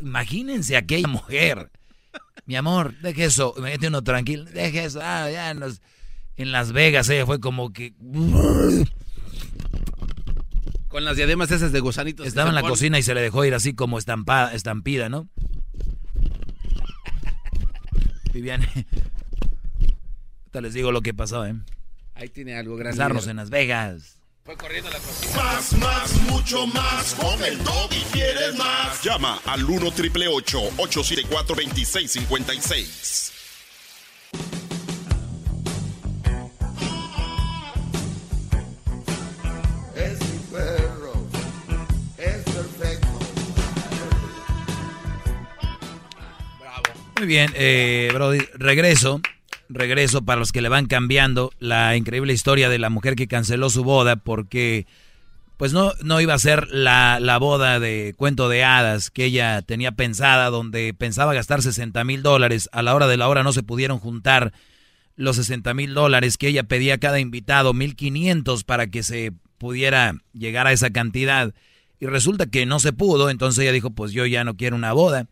Imagínense 0.03 0.77
aquella 0.77 1.09
mujer. 1.09 1.71
Mi 2.45 2.57
amor, 2.57 3.01
deje 3.01 3.25
eso, 3.25 3.55
mete 3.63 3.89
uno 3.89 4.05
tranquilo, 4.05 4.45
deje 4.45 4.85
eso. 4.85 5.01
Ah, 5.03 5.31
ya 5.31 5.51
en 5.51 6.53
Las 6.53 6.73
Vegas 6.73 7.09
ella 7.09 7.25
fue 7.25 7.41
como 7.41 7.73
que... 7.73 7.95
Con 10.89 11.07
las 11.07 11.17
diademas 11.17 11.51
esas 11.51 11.73
de 11.73 11.81
gusanitos. 11.81 12.27
Estaba 12.27 12.51
en 12.51 12.55
la 12.55 12.61
cocina 12.61 12.99
y 12.99 13.03
se 13.03 13.15
le 13.15 13.23
dejó 13.23 13.43
ir 13.47 13.55
así 13.55 13.75
como 13.75 13.97
estampada, 13.97 14.53
estampida, 14.53 15.09
¿no? 15.09 15.31
Viviane. 18.35 18.69
Ahorita 20.41 20.61
les 20.61 20.75
digo 20.75 20.93
lo 20.93 21.01
que 21.01 21.15
pasó, 21.15 21.47
¿eh? 21.47 21.55
Ahí 22.15 22.29
tiene 22.29 22.57
algo 22.57 22.77
grande. 22.77 22.99
Casarnos 22.99 23.27
en 23.29 23.37
Las 23.37 23.49
Vegas. 23.51 24.17
Fue 24.45 24.57
corriendo 24.57 24.91
la 24.91 24.99
cocina. 24.99 25.43
Más, 25.43 25.73
más, 25.79 26.21
mucho 26.29 26.67
más. 26.67 27.15
Con 27.15 27.43
el 27.45 27.55
y 27.55 28.05
quieres 28.13 28.55
más. 28.57 29.03
Llama 29.03 29.41
al 29.47 29.65
1 29.65 29.91
triple 29.93 30.29
874 30.29 31.57
2656. 31.57 33.44
Bien, 47.27 47.51
eh, 47.55 48.11
Brody. 48.13 48.41
Regreso 48.55 49.21
regreso 49.69 50.23
para 50.23 50.39
los 50.39 50.53
que 50.53 50.63
le 50.63 50.69
van 50.69 50.87
cambiando 50.87 51.51
la 51.59 51.97
increíble 51.97 52.33
historia 52.33 52.69
de 52.69 52.79
la 52.79 52.91
mujer 52.91 53.17
que 53.17 53.27
canceló 53.29 53.71
su 53.71 53.83
boda 53.83 54.17
porque 54.17 54.87
pues 55.57 55.73
no, 55.73 55.93
no 56.03 56.21
iba 56.21 56.35
a 56.35 56.39
ser 56.39 56.69
la, 56.69 57.19
la 57.21 57.39
boda 57.39 57.79
de 57.81 58.15
cuento 58.17 58.49
de 58.49 58.65
hadas 58.65 59.11
que 59.11 59.25
ella 59.25 59.63
tenía 59.63 59.93
pensada, 59.93 60.51
donde 60.51 60.93
pensaba 60.95 61.33
gastar 61.33 61.63
60 61.63 62.03
mil 62.05 62.23
dólares. 62.23 62.69
A 62.73 62.83
la 62.83 62.95
hora 62.95 63.07
de 63.07 63.17
la 63.17 63.29
hora 63.29 63.45
no 63.45 63.53
se 63.53 63.63
pudieron 63.63 63.99
juntar 63.99 64.53
los 65.17 65.37
60 65.37 65.73
mil 65.75 65.95
dólares 65.95 66.39
que 66.39 66.49
ella 66.49 66.65
pedía 66.65 66.95
a 66.95 66.99
cada 66.99 67.21
invitado, 67.21 67.73
1.500 67.73 68.65
para 68.65 68.89
que 68.89 69.05
se 69.05 69.33
pudiera 69.59 70.17
llegar 70.33 70.67
a 70.67 70.73
esa 70.73 70.91
cantidad. 70.91 71.55
Y 72.01 72.07
resulta 72.07 72.47
que 72.47 72.67
no 72.67 72.81
se 72.81 72.93
pudo, 72.93 73.31
entonces 73.31 73.63
ella 73.63 73.73
dijo, 73.73 73.91
pues 73.91 74.11
yo 74.11 74.27
ya 74.27 74.43
no 74.43 74.57
quiero 74.57 74.75
una 74.75 74.93
boda. 74.93 75.29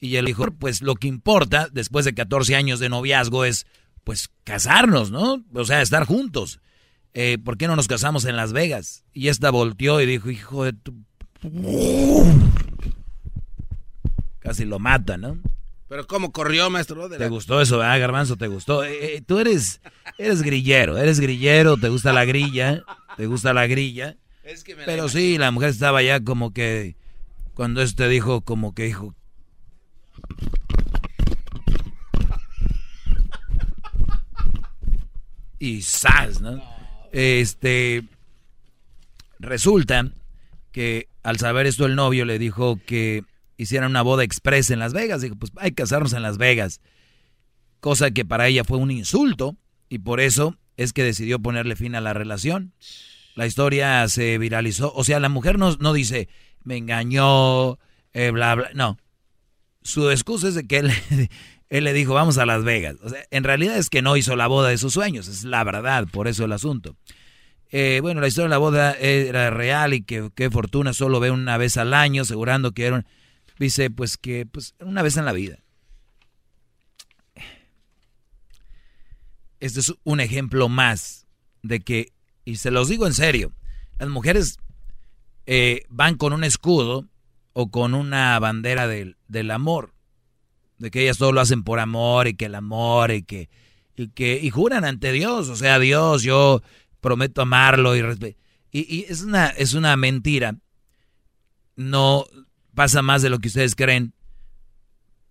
Y 0.00 0.16
él 0.16 0.26
dijo, 0.26 0.46
pues 0.50 0.82
lo 0.82 0.94
que 0.94 1.08
importa 1.08 1.68
después 1.72 2.04
de 2.04 2.14
14 2.14 2.54
años 2.54 2.80
de 2.80 2.88
noviazgo 2.88 3.44
es 3.44 3.66
pues 4.04 4.30
casarnos, 4.44 5.10
¿no? 5.10 5.42
O 5.52 5.64
sea, 5.64 5.82
estar 5.82 6.04
juntos. 6.04 6.60
Eh, 7.14 7.38
¿Por 7.42 7.56
qué 7.56 7.66
no 7.66 7.76
nos 7.76 7.88
casamos 7.88 8.24
en 8.24 8.36
Las 8.36 8.52
Vegas? 8.52 9.04
Y 9.12 9.28
esta 9.28 9.50
volteó 9.50 10.00
y 10.00 10.06
dijo, 10.06 10.30
hijo 10.30 10.64
de 10.64 10.74
tu... 10.74 10.94
Casi 14.38 14.64
lo 14.64 14.78
mata, 14.78 15.16
¿no? 15.16 15.38
Pero 15.88 16.06
¿cómo 16.06 16.32
corrió, 16.32 16.68
maestro? 16.68 17.08
¿Te 17.08 17.28
gustó 17.28 17.60
eso, 17.60 17.80
ah, 17.80 17.96
Garbanzo? 17.96 18.36
¿Te 18.36 18.48
gustó? 18.48 18.84
Eh, 18.84 19.16
eh, 19.16 19.22
tú 19.24 19.38
eres, 19.38 19.80
eres 20.18 20.42
grillero, 20.42 20.98
eres 20.98 21.20
grillero, 21.20 21.76
te 21.76 21.88
gusta 21.88 22.12
la 22.12 22.24
grilla, 22.24 22.82
te 23.16 23.26
gusta 23.26 23.52
la 23.52 23.66
grilla. 23.66 24.16
pero 24.84 25.08
sí, 25.08 25.38
la 25.38 25.52
mujer 25.52 25.70
estaba 25.70 26.02
ya 26.02 26.22
como 26.22 26.52
que, 26.52 26.96
cuando 27.54 27.82
este 27.82 28.08
dijo, 28.08 28.40
como 28.40 28.74
que 28.74 28.84
dijo, 28.84 29.14
y 35.58 35.82
¡zas! 35.82 36.40
¿no? 36.40 36.62
Este, 37.12 38.04
resulta 39.38 40.10
que 40.72 41.08
al 41.22 41.38
saber 41.38 41.66
esto 41.66 41.86
el 41.86 41.96
novio 41.96 42.24
le 42.24 42.38
dijo 42.38 42.78
que 42.84 43.24
hicieran 43.56 43.90
una 43.90 44.02
boda 44.02 44.24
express 44.24 44.70
en 44.70 44.78
Las 44.78 44.92
Vegas. 44.92 45.22
Dijo, 45.22 45.36
pues 45.36 45.52
hay 45.56 45.70
que 45.70 45.76
casarnos 45.76 46.12
en 46.12 46.22
Las 46.22 46.38
Vegas. 46.38 46.80
Cosa 47.80 48.10
que 48.10 48.24
para 48.24 48.48
ella 48.48 48.64
fue 48.64 48.78
un 48.78 48.90
insulto 48.90 49.56
y 49.88 49.98
por 49.98 50.20
eso 50.20 50.56
es 50.76 50.92
que 50.92 51.04
decidió 51.04 51.38
ponerle 51.38 51.76
fin 51.76 51.94
a 51.94 52.00
la 52.00 52.12
relación. 52.12 52.72
La 53.34 53.46
historia 53.46 54.06
se 54.08 54.38
viralizó. 54.38 54.92
O 54.94 55.04
sea, 55.04 55.20
la 55.20 55.28
mujer 55.28 55.58
no, 55.58 55.76
no 55.76 55.92
dice, 55.92 56.28
me 56.64 56.76
engañó, 56.76 57.78
eh, 58.12 58.30
bla, 58.30 58.54
bla. 58.54 58.70
No. 58.74 58.98
Su 59.82 60.10
excusa 60.10 60.48
es 60.48 60.54
de 60.54 60.66
que 60.66 60.78
él 60.78 60.90
él 61.68 61.84
le 61.84 61.92
dijo, 61.92 62.14
vamos 62.14 62.38
a 62.38 62.46
Las 62.46 62.64
Vegas. 62.64 62.96
O 63.02 63.08
sea, 63.08 63.24
en 63.30 63.44
realidad 63.44 63.76
es 63.76 63.90
que 63.90 64.02
no 64.02 64.16
hizo 64.16 64.36
la 64.36 64.46
boda 64.46 64.68
de 64.68 64.78
sus 64.78 64.92
sueños, 64.92 65.28
es 65.28 65.44
la 65.44 65.64
verdad, 65.64 66.06
por 66.10 66.28
eso 66.28 66.44
el 66.44 66.52
asunto. 66.52 66.96
Eh, 67.70 67.98
bueno, 68.00 68.20
la 68.20 68.28
historia 68.28 68.44
de 68.44 68.50
la 68.50 68.58
boda 68.58 68.92
era 68.92 69.50
real 69.50 69.92
y 69.92 70.02
que 70.02 70.30
qué 70.34 70.50
fortuna, 70.50 70.92
solo 70.92 71.18
ve 71.18 71.30
una 71.30 71.58
vez 71.58 71.76
al 71.76 71.94
año, 71.94 72.22
asegurando 72.22 72.72
que 72.72 72.86
era, 72.86 73.04
dice, 73.58 73.90
pues 73.90 74.16
que 74.16 74.46
pues 74.46 74.74
una 74.80 75.02
vez 75.02 75.16
en 75.16 75.24
la 75.24 75.32
vida. 75.32 75.58
Este 79.58 79.80
es 79.80 79.92
un 80.04 80.20
ejemplo 80.20 80.68
más 80.68 81.26
de 81.62 81.80
que, 81.80 82.12
y 82.44 82.56
se 82.56 82.70
los 82.70 82.88
digo 82.88 83.06
en 83.06 83.14
serio, 83.14 83.52
las 83.98 84.08
mujeres 84.08 84.58
eh, 85.46 85.82
van 85.88 86.16
con 86.16 86.32
un 86.32 86.44
escudo 86.44 87.08
o 87.52 87.70
con 87.70 87.94
una 87.94 88.38
bandera 88.38 88.86
del, 88.86 89.16
del 89.26 89.50
amor 89.50 89.95
de 90.78 90.90
que 90.90 91.02
ellas 91.02 91.18
todo 91.18 91.32
lo 91.32 91.40
hacen 91.40 91.62
por 91.62 91.80
amor 91.80 92.28
y 92.28 92.34
que 92.34 92.46
el 92.46 92.54
amor 92.54 93.10
y 93.10 93.22
que 93.22 93.48
y 93.96 94.08
que 94.08 94.38
y 94.42 94.50
juran 94.50 94.84
ante 94.84 95.12
Dios, 95.12 95.48
o 95.48 95.56
sea, 95.56 95.78
Dios, 95.78 96.22
yo 96.22 96.62
prometo 97.00 97.42
amarlo 97.42 97.96
y 97.96 98.00
y, 98.72 98.94
y 98.94 99.06
es 99.08 99.22
una 99.22 99.48
es 99.48 99.74
una 99.74 99.96
mentira. 99.96 100.56
No 101.76 102.26
pasa 102.74 103.02
más 103.02 103.22
de 103.22 103.30
lo 103.30 103.38
que 103.38 103.48
ustedes 103.48 103.74
creen. 103.74 104.12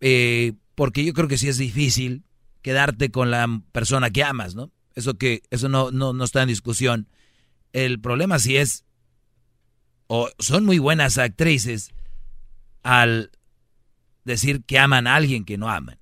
Eh, 0.01 0.53
porque 0.75 1.05
yo 1.05 1.13
creo 1.13 1.27
que 1.27 1.37
sí 1.37 1.47
es 1.47 1.57
difícil 1.57 2.23
quedarte 2.61 3.11
con 3.11 3.31
la 3.31 3.47
persona 3.71 4.09
que 4.09 4.23
amas, 4.23 4.55
¿no? 4.55 4.71
Eso 4.95 5.15
que 5.15 5.43
eso 5.51 5.69
no, 5.69 5.91
no, 5.91 6.13
no 6.13 6.23
está 6.23 6.41
en 6.41 6.47
discusión. 6.47 7.07
El 7.73 7.99
problema 7.99 8.39
sí 8.39 8.57
es 8.57 8.85
o 10.07 10.29
son 10.39 10.65
muy 10.65 10.79
buenas 10.79 11.17
actrices 11.17 11.91
al 12.83 13.31
decir 14.25 14.63
que 14.65 14.77
aman 14.77 15.07
a 15.07 15.15
alguien 15.15 15.45
que 15.45 15.57
no 15.57 15.69
aman. 15.69 15.99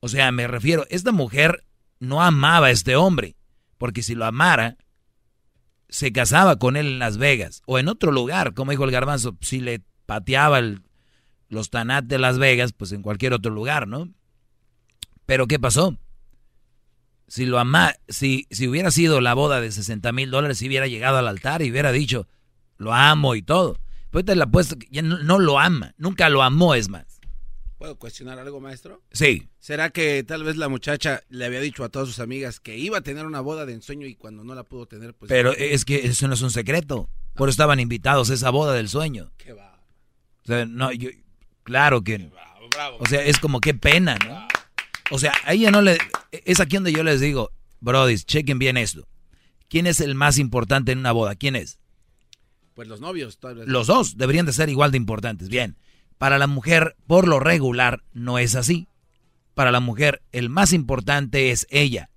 O 0.00 0.08
sea, 0.08 0.32
me 0.32 0.46
refiero, 0.46 0.86
esta 0.88 1.12
mujer 1.12 1.64
no 2.00 2.22
amaba 2.22 2.68
a 2.68 2.70
este 2.70 2.96
hombre, 2.96 3.36
porque 3.78 4.02
si 4.02 4.14
lo 4.14 4.24
amara, 4.24 4.76
se 5.88 6.12
casaba 6.12 6.58
con 6.58 6.76
él 6.76 6.86
en 6.86 6.98
Las 6.98 7.18
Vegas 7.18 7.62
o 7.66 7.78
en 7.78 7.88
otro 7.88 8.12
lugar, 8.12 8.54
como 8.54 8.70
dijo 8.70 8.84
el 8.84 8.90
garbanzo, 8.90 9.36
si 9.40 9.60
le 9.60 9.82
pateaba 10.06 10.60
los 11.48 11.70
tanat 11.70 12.04
de 12.06 12.18
Las 12.18 12.38
Vegas, 12.38 12.72
pues 12.72 12.92
en 12.92 13.02
cualquier 13.02 13.34
otro 13.34 13.52
lugar, 13.52 13.86
¿no? 13.86 14.08
Pero 15.26 15.46
¿qué 15.46 15.58
pasó? 15.58 15.98
Si 17.28 17.46
lo 17.46 17.58
ama, 17.58 17.94
si, 18.08 18.46
si 18.50 18.68
hubiera 18.68 18.90
sido 18.90 19.20
la 19.20 19.34
boda 19.34 19.60
de 19.60 19.70
60 19.70 20.12
mil 20.12 20.30
dólares, 20.30 20.58
si 20.58 20.66
hubiera 20.66 20.86
llegado 20.86 21.18
al 21.18 21.28
altar 21.28 21.62
y 21.62 21.70
hubiera 21.70 21.92
dicho, 21.92 22.26
lo 22.76 22.92
amo 22.92 23.34
y 23.34 23.42
todo. 23.42 23.78
Pues 24.12 24.26
te 24.26 24.36
la 24.36 24.46
puesto 24.46 24.78
que 24.78 24.86
ya 24.90 25.00
no 25.00 25.38
lo 25.38 25.58
ama, 25.58 25.94
nunca 25.96 26.28
lo 26.28 26.42
amó, 26.42 26.74
es 26.74 26.90
más. 26.90 27.18
¿Puedo 27.78 27.98
cuestionar 27.98 28.38
algo, 28.38 28.60
maestro? 28.60 29.02
Sí. 29.10 29.48
¿Será 29.58 29.88
que 29.88 30.22
tal 30.22 30.44
vez 30.44 30.56
la 30.56 30.68
muchacha 30.68 31.22
le 31.30 31.46
había 31.46 31.60
dicho 31.60 31.82
a 31.82 31.88
todas 31.88 32.08
sus 32.08 32.20
amigas 32.20 32.60
que 32.60 32.76
iba 32.76 32.98
a 32.98 33.00
tener 33.00 33.24
una 33.24 33.40
boda 33.40 33.64
de 33.64 33.72
ensueño 33.72 34.06
y 34.06 34.14
cuando 34.14 34.44
no 34.44 34.54
la 34.54 34.64
pudo 34.64 34.86
tener, 34.86 35.14
pues... 35.14 35.30
Pero 35.30 35.52
es 35.52 35.86
que 35.86 36.06
eso 36.06 36.28
no 36.28 36.34
es 36.34 36.42
un 36.42 36.50
secreto. 36.50 37.08
Por 37.34 37.48
eso 37.48 37.54
estaban 37.54 37.80
invitados 37.80 38.30
a 38.30 38.34
esa 38.34 38.50
boda 38.50 38.74
del 38.74 38.90
sueño. 38.90 39.32
Qué 39.38 39.54
va. 39.54 39.82
O 40.44 40.46
sea, 40.46 40.66
no, 40.66 40.92
yo... 40.92 41.08
Claro 41.64 42.04
que... 42.04 42.18
Bravo, 42.18 42.68
bravo. 42.70 42.98
O 43.00 43.06
sea, 43.06 43.24
es 43.24 43.38
como 43.38 43.60
qué 43.60 43.72
pena, 43.72 44.18
¿no? 44.28 44.46
O 45.10 45.18
sea, 45.18 45.32
a 45.46 45.54
ella 45.54 45.70
no 45.70 45.80
le... 45.80 45.98
Es 46.30 46.60
aquí 46.60 46.76
donde 46.76 46.92
yo 46.92 47.02
les 47.02 47.20
digo, 47.20 47.50
Brody, 47.80 48.16
chequen 48.16 48.58
bien 48.58 48.76
esto. 48.76 49.08
¿Quién 49.68 49.86
es 49.86 50.00
el 50.00 50.14
más 50.14 50.36
importante 50.36 50.92
en 50.92 50.98
una 50.98 51.12
boda? 51.12 51.34
¿Quién 51.34 51.56
es? 51.56 51.80
Pues 52.74 52.88
los 52.88 53.00
novios. 53.00 53.38
Tal 53.38 53.56
vez. 53.56 53.68
Los 53.68 53.86
dos 53.86 54.16
deberían 54.16 54.46
de 54.46 54.52
ser 54.52 54.68
igual 54.68 54.90
de 54.90 54.96
importantes. 54.96 55.48
Bien. 55.48 55.76
Para 56.18 56.38
la 56.38 56.46
mujer, 56.46 56.96
por 57.06 57.26
lo 57.26 57.40
regular, 57.40 58.02
no 58.12 58.38
es 58.38 58.54
así. 58.54 58.88
Para 59.54 59.72
la 59.72 59.80
mujer, 59.80 60.22
el 60.32 60.48
más 60.48 60.72
importante 60.72 61.50
es 61.50 61.66
ella. 61.70 62.10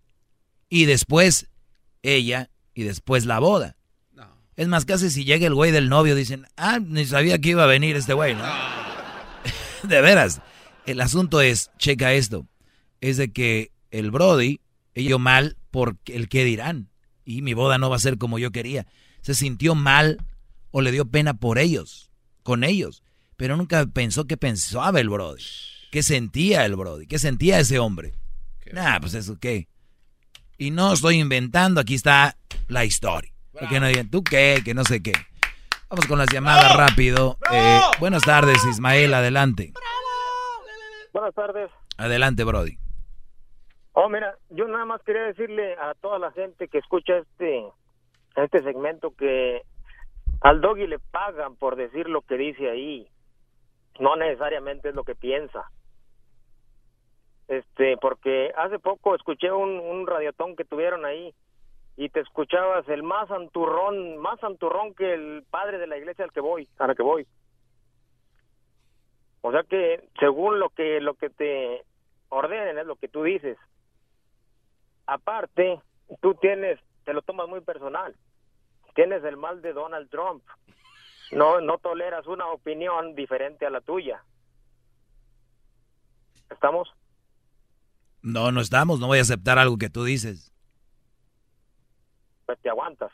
Y 0.70 0.86
después, 0.86 1.50
ella. 2.04 2.50
Y 2.74 2.84
después 2.84 3.26
la 3.26 3.40
boda. 3.40 3.76
No. 4.14 4.28
Es 4.56 4.68
más, 4.68 4.86
casi 4.86 5.10
si 5.10 5.26
llega 5.26 5.48
el 5.48 5.56
güey 5.56 5.72
del 5.72 5.90
novio, 5.90 6.16
dicen, 6.16 6.46
ah, 6.56 6.80
ni 6.80 7.06
sabía 7.06 7.40
que 7.40 7.50
iba 7.50 7.64
a 7.64 7.68
venir 7.68 7.96
este 7.96 8.14
güey, 8.14 8.36
¿no? 8.36 8.44
de 9.84 10.02
veras. 10.02 10.42
El 10.86 11.02
asunto 11.02 11.42
es, 11.42 11.72
checa 11.80 12.14
esto, 12.14 12.48
es 13.02 13.18
de 13.18 13.32
que 13.32 13.72
el 13.90 14.12
Brody, 14.12 14.60
ella 14.94 15.18
mal 15.18 15.58
por 15.72 15.98
el 16.06 16.30
que 16.30 16.44
dirán. 16.44 16.90
Y 17.24 17.42
mi 17.42 17.54
boda 17.54 17.78
no 17.78 17.90
va 17.90 17.96
a 17.96 18.00
ser 18.00 18.18
como 18.18 18.38
yo 18.38 18.52
quería. 18.52 18.86
Se 19.22 19.34
sintió 19.34 19.74
mal 19.74 20.20
o 20.78 20.82
le 20.82 20.92
dio 20.92 21.06
pena 21.06 21.36
por 21.36 21.58
ellos, 21.58 22.12
con 22.44 22.66
ellos 22.66 23.02
pero 23.38 23.58
nunca 23.58 23.86
pensó 23.86 24.26
qué 24.26 24.38
pensaba 24.38 25.00
el 25.00 25.10
Brody. 25.10 25.44
¿Qué 25.92 26.04
sentía 26.04 26.66
el 26.66 26.76
Brody? 26.76 27.08
¿Qué 27.08 27.20
sentía 27.20 27.60
ese 27.60 27.80
hombre? 27.80 28.14
Nah, 28.72 29.00
pues 29.00 29.14
eso 29.14 29.38
qué. 29.40 29.68
Y 30.58 30.72
no 30.72 30.94
estoy 30.94 31.20
inventando, 31.20 31.82
aquí 31.82 31.96
está 31.96 32.36
la 32.68 32.86
historia. 32.86 33.32
Porque 33.52 33.80
no 33.80 33.88
digan, 33.88 34.10
¿tú 34.10 34.24
qué? 34.24 34.62
Que 34.64 34.74
no 34.74 34.84
sé 34.84 35.02
qué. 35.02 35.14
Vamos 35.90 36.08
con 36.08 36.18
las 36.18 36.28
llamadas 36.32 36.76
rápido. 36.76 37.38
Eh, 37.52 37.80
buenas 38.00 38.24
tardes, 38.24 38.58
Ismael, 38.66 39.14
adelante. 39.14 39.74
Buenas 41.14 41.34
tardes. 41.34 41.70
Adelante, 41.98 42.44
Brody. 42.44 42.78
Oh, 43.94 44.10
mira, 44.10 44.38
yo 44.50 44.68
nada 44.68 44.86
más 44.86 45.02
quería 45.04 45.24
decirle 45.24 45.76
a 45.76 45.94
toda 45.96 46.20
la 46.20 46.32
gente 46.32 46.68
que 46.68 46.80
escucha 46.80 47.18
este, 47.18 47.66
este 48.36 48.64
segmento 48.64 49.14
que 49.16 49.62
al 50.42 50.62
doggy 50.62 50.88
le 50.88 51.00
pagan 51.00 51.56
por 51.56 51.76
decir 51.76 52.10
lo 52.10 52.22
que 52.22 52.38
dice 52.38 52.70
ahí 52.70 53.08
no 54.00 54.16
necesariamente 54.16 54.90
es 54.90 54.96
lo 54.96 55.04
que 55.04 55.16
piensa. 55.16 55.70
Este, 57.48 57.98
porque 57.98 58.52
hace 58.58 58.80
poco 58.80 59.16
escuché 59.16 59.52
un, 59.52 59.80
un 59.80 60.08
radiotón 60.08 60.56
que 60.56 60.66
tuvieron 60.66 61.06
ahí 61.06 61.34
y 61.96 62.10
te 62.10 62.20
escuchabas 62.20 62.88
el 62.90 63.04
más 63.04 63.28
santurrón, 63.30 64.18
más 64.18 64.40
santurrón 64.40 64.96
que 64.96 65.14
el 65.14 65.44
padre 65.50 65.78
de 65.78 65.88
la 65.88 65.98
iglesia 65.98 66.26
al 66.26 66.32
que 66.32 66.42
voy, 66.42 66.68
a 66.78 66.88
la 66.88 66.96
que 66.96 67.04
voy. 67.04 67.28
O 69.42 69.52
sea 69.52 69.64
que 69.64 70.10
según 70.20 70.60
lo 70.60 70.70
que 70.70 71.00
lo 71.02 71.14
que 71.14 71.30
te 71.30 71.84
ordenen 72.30 72.80
es 72.80 72.86
lo 72.86 72.96
que 72.96 73.08
tú 73.08 73.24
dices. 73.24 73.58
Aparte, 75.06 75.80
tú 76.20 76.34
tienes, 76.34 76.80
te 77.06 77.14
lo 77.14 77.22
tomas 77.22 77.48
muy 77.48 77.62
personal. 77.62 78.16
Tienes 78.96 79.24
el 79.24 79.38
mal 79.38 79.62
de 79.62 79.74
Donald 79.74 80.10
Trump 80.10 80.44
no, 81.32 81.62
no 81.62 81.78
toleras 81.78 82.28
una 82.28 82.48
opinión 82.48 83.16
diferente 83.16 83.66
a 83.66 83.70
la 83.70 83.82
tuya. 83.82 84.24
¿Estamos? 86.50 86.94
No, 88.22 88.52
no 88.52 88.62
estamos. 88.62 89.00
No 89.00 89.08
voy 89.08 89.20
a 89.20 89.24
aceptar 89.24 89.58
algo 89.58 89.78
que 89.78 89.90
tú 89.90 90.04
dices. 90.04 90.54
Pues 92.46 92.60
te 92.60 92.70
aguantas. 92.70 93.12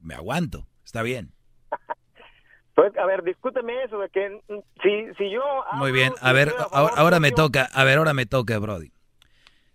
Me 0.00 0.14
aguanto. 0.14 0.66
Está 0.84 1.02
bien. 1.02 1.32
pues, 2.74 2.96
a 2.96 3.06
ver, 3.06 3.22
discúteme 3.22 3.84
eso 3.84 3.98
de 3.98 4.08
que 4.08 4.42
mm, 4.48 4.58
si, 4.82 5.14
si 5.14 5.30
yo... 5.30 5.42
Muy 5.74 5.92
bien. 5.92 6.12
A 6.20 6.32
ver, 6.32 6.52
ahora, 6.72 6.94
ahora 6.96 7.20
me 7.20 7.30
toca. 7.30 7.68
A 7.72 7.84
ver, 7.84 7.98
ahora 7.98 8.14
me 8.14 8.26
toca, 8.26 8.58
Brody. 8.58 8.92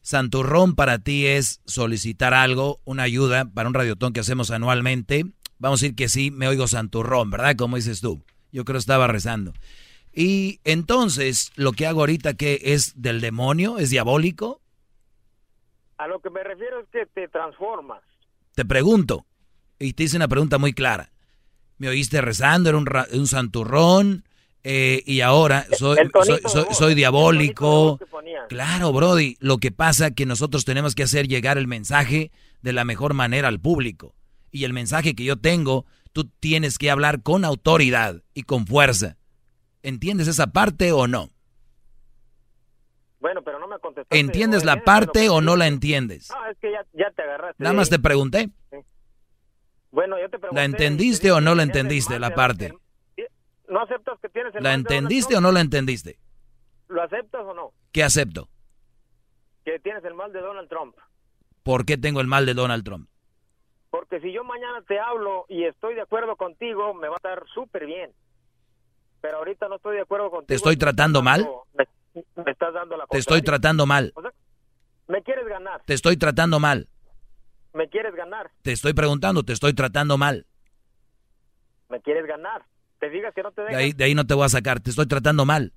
Santurrón 0.06 0.76
para 0.76 1.00
ti 1.00 1.26
es 1.26 1.60
solicitar 1.66 2.34
algo, 2.34 2.80
una 2.86 3.04
ayuda 3.04 3.46
para 3.46 3.68
un 3.68 3.74
radiotón 3.74 4.14
que 4.14 4.22
hacemos 4.22 4.52
anualmente 4.52 5.26
Vamos 5.58 5.82
a 5.82 5.86
decir 5.86 5.96
que 5.96 6.10
sí, 6.10 6.32
me 6.32 6.48
oigo 6.48 6.68
santurrón, 6.68 7.32
¿verdad? 7.32 7.56
Como 7.56 7.78
dices 7.78 8.02
tú. 8.02 8.24
Yo 8.52 8.66
creo 8.66 8.76
que 8.76 8.80
estaba 8.80 9.08
rezando. 9.08 9.54
Y 10.14 10.60
entonces, 10.64 11.52
lo 11.56 11.72
que 11.74 11.88
hago 11.88 12.02
ahorita, 12.02 12.36
que 12.36 12.60
es 12.62 13.02
del 13.02 13.22
demonio? 13.22 13.78
¿Es 13.78 13.90
diabólico? 13.90 14.62
A 15.98 16.08
lo 16.08 16.20
que 16.20 16.30
me 16.30 16.44
refiero 16.44 16.82
es 16.82 16.88
que 16.90 17.06
te 17.06 17.28
transformas. 17.28 18.02
Te 18.54 18.66
pregunto, 18.66 19.26
y 19.80 19.94
te 19.94 20.04
hice 20.04 20.18
una 20.18 20.28
pregunta 20.28 20.58
muy 20.58 20.74
clara. 20.74 21.12
Me 21.78 21.90
oíste 21.90 22.22
rezando, 22.22 22.70
era 22.70 22.78
un, 22.78 22.88
un 23.14 23.28
santurrón, 23.28 24.24
eh, 24.68 25.04
y 25.06 25.22
ahora 25.22 25.68
soy, 25.78 25.96
soy, 26.48 26.66
soy, 26.72 26.96
diabólico. 26.96 28.00
Claro, 28.50 28.92
Brody, 28.92 29.38
lo 29.40 29.60
que 29.60 29.72
pasa 29.72 30.08
es 30.08 30.14
que 30.16 30.26
nosotros 30.26 30.66
tenemos 30.66 30.96
que 30.96 31.04
hacer 31.04 31.28
llegar 31.28 31.60
el 31.60 31.68
mensaje 31.68 32.32
de 32.64 32.74
la 32.74 32.84
mejor 32.84 33.14
manera 33.14 33.48
al 33.48 33.60
público 33.60 34.16
y 34.50 34.64
el 34.64 34.74
mensaje 34.74 35.14
que 35.14 35.24
yo 35.24 35.38
tengo, 35.38 35.86
tú 36.14 36.24
tienes 36.40 36.80
que 36.80 36.90
hablar 36.90 37.22
con 37.22 37.46
autoridad 37.46 38.24
y 38.34 38.42
con 38.42 38.66
fuerza. 38.66 39.18
¿Entiendes 39.84 40.28
esa 40.28 40.48
parte 40.48 40.92
o 40.92 41.06
no? 41.06 41.30
Bueno, 43.20 43.44
pero 43.44 43.60
no 43.60 43.68
me 43.68 43.78
contestaste. 43.78 44.20
¿Entiendes 44.20 44.66
la 44.66 44.84
parte 44.84 45.30
o 45.30 45.42
no 45.42 45.58
la 45.58 45.68
entiendes? 45.68 46.32
No, 46.32 46.44
es 46.50 46.58
que 46.58 46.72
ya, 46.72 47.12
te 47.12 47.22
agarraste. 47.22 47.62
Nada 47.62 47.76
más 47.76 47.92
te 47.92 48.00
pregunté. 48.00 48.50
Bueno, 49.92 50.20
yo 50.20 50.28
te 50.28 50.40
pregunté. 50.40 50.60
¿La 50.60 50.66
entendiste 50.66 51.32
o 51.32 51.40
no 51.40 51.54
la 51.54 51.62
entendiste 51.62 52.18
la 52.18 52.34
parte? 52.34 52.74
¿No 53.68 53.82
aceptas 53.82 54.20
que 54.20 54.30
tienes 54.30 54.54
el 54.56 54.64
¿La 54.64 54.74
entendiste 54.74 55.36
o 55.36 55.42
no 55.42 55.52
la 55.52 55.62
entendiste? 55.62 56.18
¿Lo 56.88 57.02
aceptas 57.02 57.42
o 57.46 57.54
no? 57.54 57.72
¿Qué 57.92 58.04
acepto? 58.04 58.48
Que 59.64 59.80
tienes 59.80 60.04
el 60.06 60.14
mal 60.14 60.32
de 60.32 60.42
Donald 60.42 60.70
Trump. 60.70 60.96
¿Por 61.64 61.86
qué 61.86 61.98
tengo 61.98 62.22
el 62.22 62.28
mal 62.28 62.46
de 62.46 62.54
Donald 62.54 62.84
Trump? 62.84 63.10
Porque 63.90 64.20
si 64.20 64.32
yo 64.32 64.44
mañana 64.44 64.84
te 64.88 65.00
hablo 65.00 65.46
y 65.50 65.64
estoy 65.64 65.96
de 65.96 66.02
acuerdo 66.02 66.36
contigo, 66.36 66.94
me 66.94 67.08
va 67.08 67.16
a 67.16 67.18
estar 67.18 67.44
súper 67.54 67.86
bien. 67.86 68.12
Pero 69.22 69.38
ahorita 69.38 69.68
no 69.68 69.78
estoy 69.78 69.96
de 69.96 70.02
acuerdo 70.02 70.30
contigo. 70.30 70.48
¿Te 70.48 70.56
estoy 70.56 70.78
tratando 70.78 71.24
mal? 71.24 71.48
Me, 71.74 71.88
estás 72.52 72.74
dando 72.74 72.98
la 72.98 73.08
Te 73.08 73.18
estoy 73.18 73.42
tratando 73.42 73.86
mal. 73.88 74.14
me 75.08 75.24
quieres 75.24 75.48
ganar. 75.48 75.82
Te 75.86 75.94
estoy 75.96 76.18
tratando 76.18 76.60
mal. 76.60 76.88
Me 77.74 77.90
quieres 77.90 78.14
ganar. 78.16 78.52
Te 78.62 78.72
estoy 78.72 78.94
preguntando, 78.94 79.44
te 79.44 79.54
estoy 79.54 79.74
tratando 79.74 80.18
mal. 80.18 80.46
Me 81.90 82.00
quieres 82.02 82.26
ganar. 82.28 82.64
Te 83.06 83.12
digas 83.12 83.36
que 83.36 83.44
no 83.44 83.52
te 83.52 83.62
dejas. 83.62 83.78
De 83.78 83.84
ahí, 83.84 83.94
de 83.94 84.04
ahí 84.04 84.16
no 84.16 84.26
te 84.26 84.34
voy 84.34 84.46
a 84.46 84.50
sacar, 84.50 84.80
te 84.80 84.90
estoy 84.90 85.06
tratando 85.06 85.46
mal. 85.46 85.72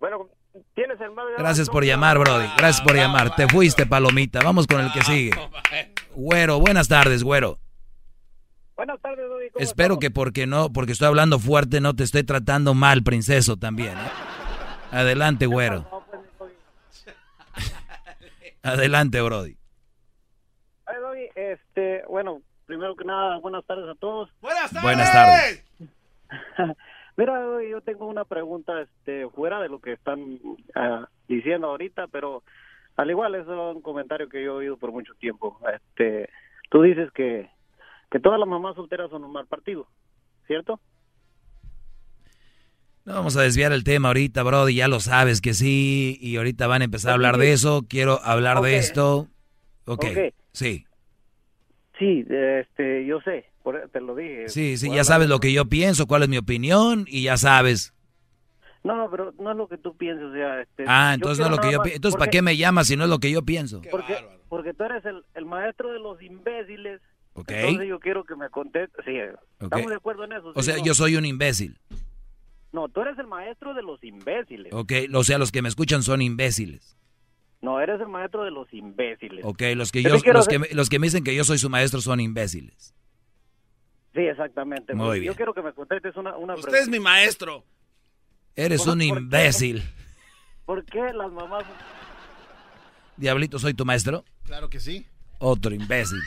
Bueno, 0.00 0.28
tienes 0.74 1.00
el 1.00 1.12
mal 1.12 1.26
Gracias 1.38 1.70
por 1.70 1.84
llamar, 1.84 2.18
Brody. 2.18 2.48
Gracias 2.56 2.80
por 2.80 2.96
llamar. 2.96 3.36
Te 3.36 3.46
fuiste, 3.46 3.86
palomita. 3.86 4.40
Vamos 4.42 4.66
con 4.66 4.80
el 4.80 4.90
que 4.90 5.02
sigue. 5.02 5.30
Güero, 6.16 6.58
buenas 6.58 6.88
tardes, 6.88 7.22
güero. 7.22 7.60
Buenas 8.74 9.00
tardes, 9.00 9.26
Espero 9.60 10.00
que 10.00 10.10
porque 10.10 10.48
no, 10.48 10.72
porque 10.72 10.90
estoy 10.90 11.06
hablando 11.06 11.38
fuerte, 11.38 11.80
no 11.80 11.94
te 11.94 12.02
esté 12.02 12.24
tratando 12.24 12.74
mal, 12.74 13.04
princeso, 13.04 13.56
también. 13.56 13.96
¿eh? 13.96 14.10
Adelante, 14.90 15.46
güero. 15.46 15.88
Adelante, 18.64 19.20
Brody. 19.20 19.56
este, 21.36 22.02
bueno, 22.08 22.42
primero 22.66 22.96
que 22.96 23.04
nada, 23.04 23.38
buenas 23.38 23.64
tardes 23.66 23.88
a 23.88 23.94
todos. 23.94 24.30
Buenas 24.40 24.68
tardes. 24.70 24.82
Buenas 24.82 25.12
tardes. 25.12 25.64
Mira, 27.16 27.40
yo 27.68 27.80
tengo 27.80 28.06
una 28.06 28.24
pregunta 28.24 28.80
este, 28.80 29.28
fuera 29.30 29.60
de 29.60 29.68
lo 29.68 29.80
que 29.80 29.92
están 29.92 30.38
ah, 30.74 31.08
diciendo 31.26 31.68
ahorita, 31.68 32.06
pero 32.08 32.44
al 32.96 33.10
igual 33.10 33.34
es 33.34 33.46
un 33.46 33.82
comentario 33.82 34.28
que 34.28 34.42
yo 34.44 34.52
he 34.52 34.56
oído 34.58 34.76
por 34.76 34.92
mucho 34.92 35.14
tiempo. 35.14 35.58
Este, 35.74 36.28
tú 36.70 36.82
dices 36.82 37.10
que, 37.12 37.50
que 38.10 38.20
todas 38.20 38.38
las 38.38 38.48
mamás 38.48 38.76
solteras 38.76 39.10
son 39.10 39.24
un 39.24 39.32
mal 39.32 39.46
partido, 39.46 39.88
¿cierto? 40.46 40.80
No 43.04 43.14
vamos 43.14 43.36
a 43.36 43.42
desviar 43.42 43.72
el 43.72 43.84
tema 43.84 44.08
ahorita, 44.08 44.42
Brody, 44.42 44.74
ya 44.74 44.86
lo 44.86 45.00
sabes 45.00 45.40
que 45.40 45.54
sí, 45.54 46.18
y 46.20 46.36
ahorita 46.36 46.66
van 46.66 46.82
a 46.82 46.84
empezar 46.84 47.12
a 47.12 47.14
hablar 47.14 47.38
de 47.38 47.52
eso, 47.52 47.86
quiero 47.88 48.20
hablar 48.22 48.60
de 48.60 48.76
esto. 48.76 49.28
Ok, 49.86 50.04
Ok. 50.04 50.34
sí. 50.52 50.84
Sí, 51.98 52.24
este, 52.28 53.06
yo 53.06 53.20
sé, 53.22 53.46
por- 53.68 53.88
te 53.90 54.00
lo 54.00 54.14
dije. 54.14 54.48
Sí, 54.48 54.78
sí, 54.78 54.90
ya 54.90 55.04
sabes 55.04 55.28
lo 55.28 55.40
que 55.40 55.52
yo 55.52 55.66
pienso, 55.66 56.06
cuál 56.06 56.22
es 56.22 56.28
mi 56.30 56.38
opinión, 56.38 57.04
y 57.06 57.24
ya 57.24 57.36
sabes. 57.36 57.92
No, 58.82 58.96
no, 58.96 59.10
pero 59.10 59.34
no 59.38 59.50
es 59.50 59.56
lo 59.58 59.68
que 59.68 59.76
tú 59.76 59.94
piensas, 59.94 60.24
o 60.24 60.32
sea, 60.32 60.62
este, 60.62 60.84
Ah, 60.86 61.12
entonces 61.12 61.38
no 61.40 61.46
es 61.46 61.50
lo 61.50 61.58
que 61.62 61.72
yo 61.72 61.82
pienso. 61.82 61.96
Entonces, 61.96 62.18
¿para 62.18 62.30
qué 62.30 62.40
me 62.40 62.56
llamas 62.56 62.86
si 62.86 62.96
no 62.96 63.04
es 63.04 63.10
lo 63.10 63.18
que 63.18 63.30
yo 63.30 63.42
pienso? 63.42 63.82
Porque, 63.90 64.16
porque 64.48 64.72
tú 64.72 64.84
eres 64.84 65.04
el, 65.04 65.22
el 65.34 65.44
maestro 65.44 65.92
de 65.92 65.98
los 65.98 66.22
imbéciles. 66.22 67.02
Ok. 67.34 67.50
Entonces 67.50 67.88
yo 67.88 68.00
quiero 68.00 68.24
que 68.24 68.36
me 68.36 68.48
contestes. 68.48 69.04
Sí, 69.04 69.16
estamos 69.60 69.90
de 69.90 69.96
acuerdo 69.96 70.24
en 70.24 70.32
eso. 70.32 70.52
O 70.54 70.62
¿sí 70.62 70.72
sea, 70.72 70.82
yo 70.82 70.94
soy 70.94 71.16
un 71.16 71.26
imbécil. 71.26 71.78
No, 72.72 72.88
tú 72.88 73.02
eres 73.02 73.18
el 73.18 73.26
maestro 73.26 73.74
de 73.74 73.82
los 73.82 74.02
imbéciles. 74.02 74.72
Ok, 74.72 74.92
o 75.12 75.24
sea, 75.24 75.36
los 75.36 75.52
que 75.52 75.60
me 75.60 75.68
escuchan 75.68 76.02
son 76.02 76.22
imbéciles. 76.22 76.96
No, 77.60 77.80
eres 77.80 78.00
el 78.00 78.08
maestro 78.08 78.44
de 78.44 78.50
los 78.50 78.72
imbéciles. 78.72 79.44
Ok, 79.44 79.62
los 79.74 79.92
que, 79.92 80.02
Yo 80.02 80.10
los, 80.10 80.48
que 80.48 80.58
me, 80.58 80.68
los 80.72 80.88
que 80.88 80.98
me 80.98 81.08
dicen 81.08 81.24
que 81.24 81.34
yo 81.34 81.44
soy 81.44 81.58
su 81.58 81.68
maestro 81.68 82.00
son 82.00 82.20
imbéciles. 82.20 82.94
Sí, 84.18 84.24
exactamente. 84.26 84.94
Muy 84.96 85.18
Yo 85.18 85.20
bien. 85.20 85.34
quiero 85.34 85.54
que 85.54 85.62
me 85.62 85.72
contestes 85.72 86.16
una, 86.16 86.36
una 86.36 86.56
Usted 86.56 86.74
es 86.74 86.88
mi 86.88 86.98
maestro. 86.98 87.64
Eres 88.56 88.82
¿Por- 88.82 88.94
un 88.94 88.98
por 88.98 89.16
qué? 89.16 89.20
imbécil. 89.20 89.82
¿Por 90.64 90.84
qué 90.84 91.12
las 91.14 91.30
mamás... 91.30 91.62
Diablito, 93.16 93.60
¿soy 93.60 93.74
tu 93.74 93.84
maestro? 93.84 94.24
Claro 94.42 94.68
que 94.68 94.80
sí. 94.80 95.06
Otro 95.38 95.72
imbécil. 95.72 96.18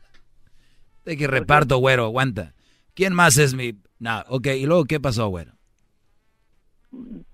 De 1.06 1.16
que 1.16 1.26
reparto, 1.26 1.78
güero, 1.78 2.04
aguanta. 2.04 2.52
¿Quién 2.92 3.14
más 3.14 3.38
es 3.38 3.54
mi...? 3.54 3.80
No, 3.98 4.22
ok, 4.28 4.48
¿y 4.48 4.66
luego 4.66 4.84
qué 4.84 5.00
pasó, 5.00 5.28
güero? 5.28 5.54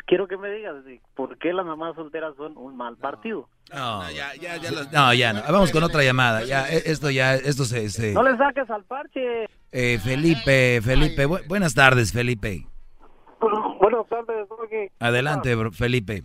Quiero 0.06 0.28
que 0.28 0.36
me 0.36 0.48
digas 0.50 0.76
por 1.14 1.36
qué 1.38 1.52
las 1.52 1.66
mamás 1.66 1.96
solteras 1.96 2.34
son 2.36 2.56
un 2.56 2.76
mal 2.76 2.96
partido. 2.96 3.48
No, 3.74 4.08
ya, 4.10 4.34
ya, 4.40 4.56
ya. 4.56 4.70
las- 4.70 4.92
no, 4.92 5.12
ya 5.14 5.32
no. 5.32 5.42
Vamos 5.50 5.72
con 5.72 5.82
otra 5.82 6.04
llamada. 6.04 6.44
Ya, 6.44 6.68
esto 6.68 7.10
ya, 7.10 7.34
esto 7.34 7.64
se... 7.64 7.88
se- 7.90 8.12
No 8.12 8.22
le 8.22 8.36
saques 8.36 8.70
al 8.70 8.84
parche. 8.84 9.46
Eh, 9.72 9.98
Felipe, 9.98 10.80
Felipe, 10.82 11.26
bu- 11.26 11.44
buenas 11.48 11.74
tardes, 11.74 12.12
Felipe. 12.12 12.66
Buenas 13.80 14.06
tardes, 14.08 14.48
Doggy. 14.48 14.88
Adelante, 15.00 15.54
bro, 15.56 15.72
Felipe. 15.72 16.22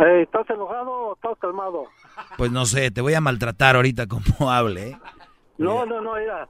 Eh, 0.00 0.22
¿Estás 0.22 0.48
enojado 0.50 0.90
o 0.90 1.14
estás 1.14 1.38
calmado? 1.40 1.84
Pues 2.36 2.50
no 2.50 2.64
sé, 2.66 2.90
te 2.90 3.00
voy 3.00 3.14
a 3.14 3.20
maltratar 3.20 3.76
ahorita 3.76 4.06
como 4.06 4.24
hable, 4.50 4.88
¿eh? 4.90 4.98
No, 5.58 5.86
no, 5.86 6.00
no, 6.00 6.14
mira. 6.14 6.48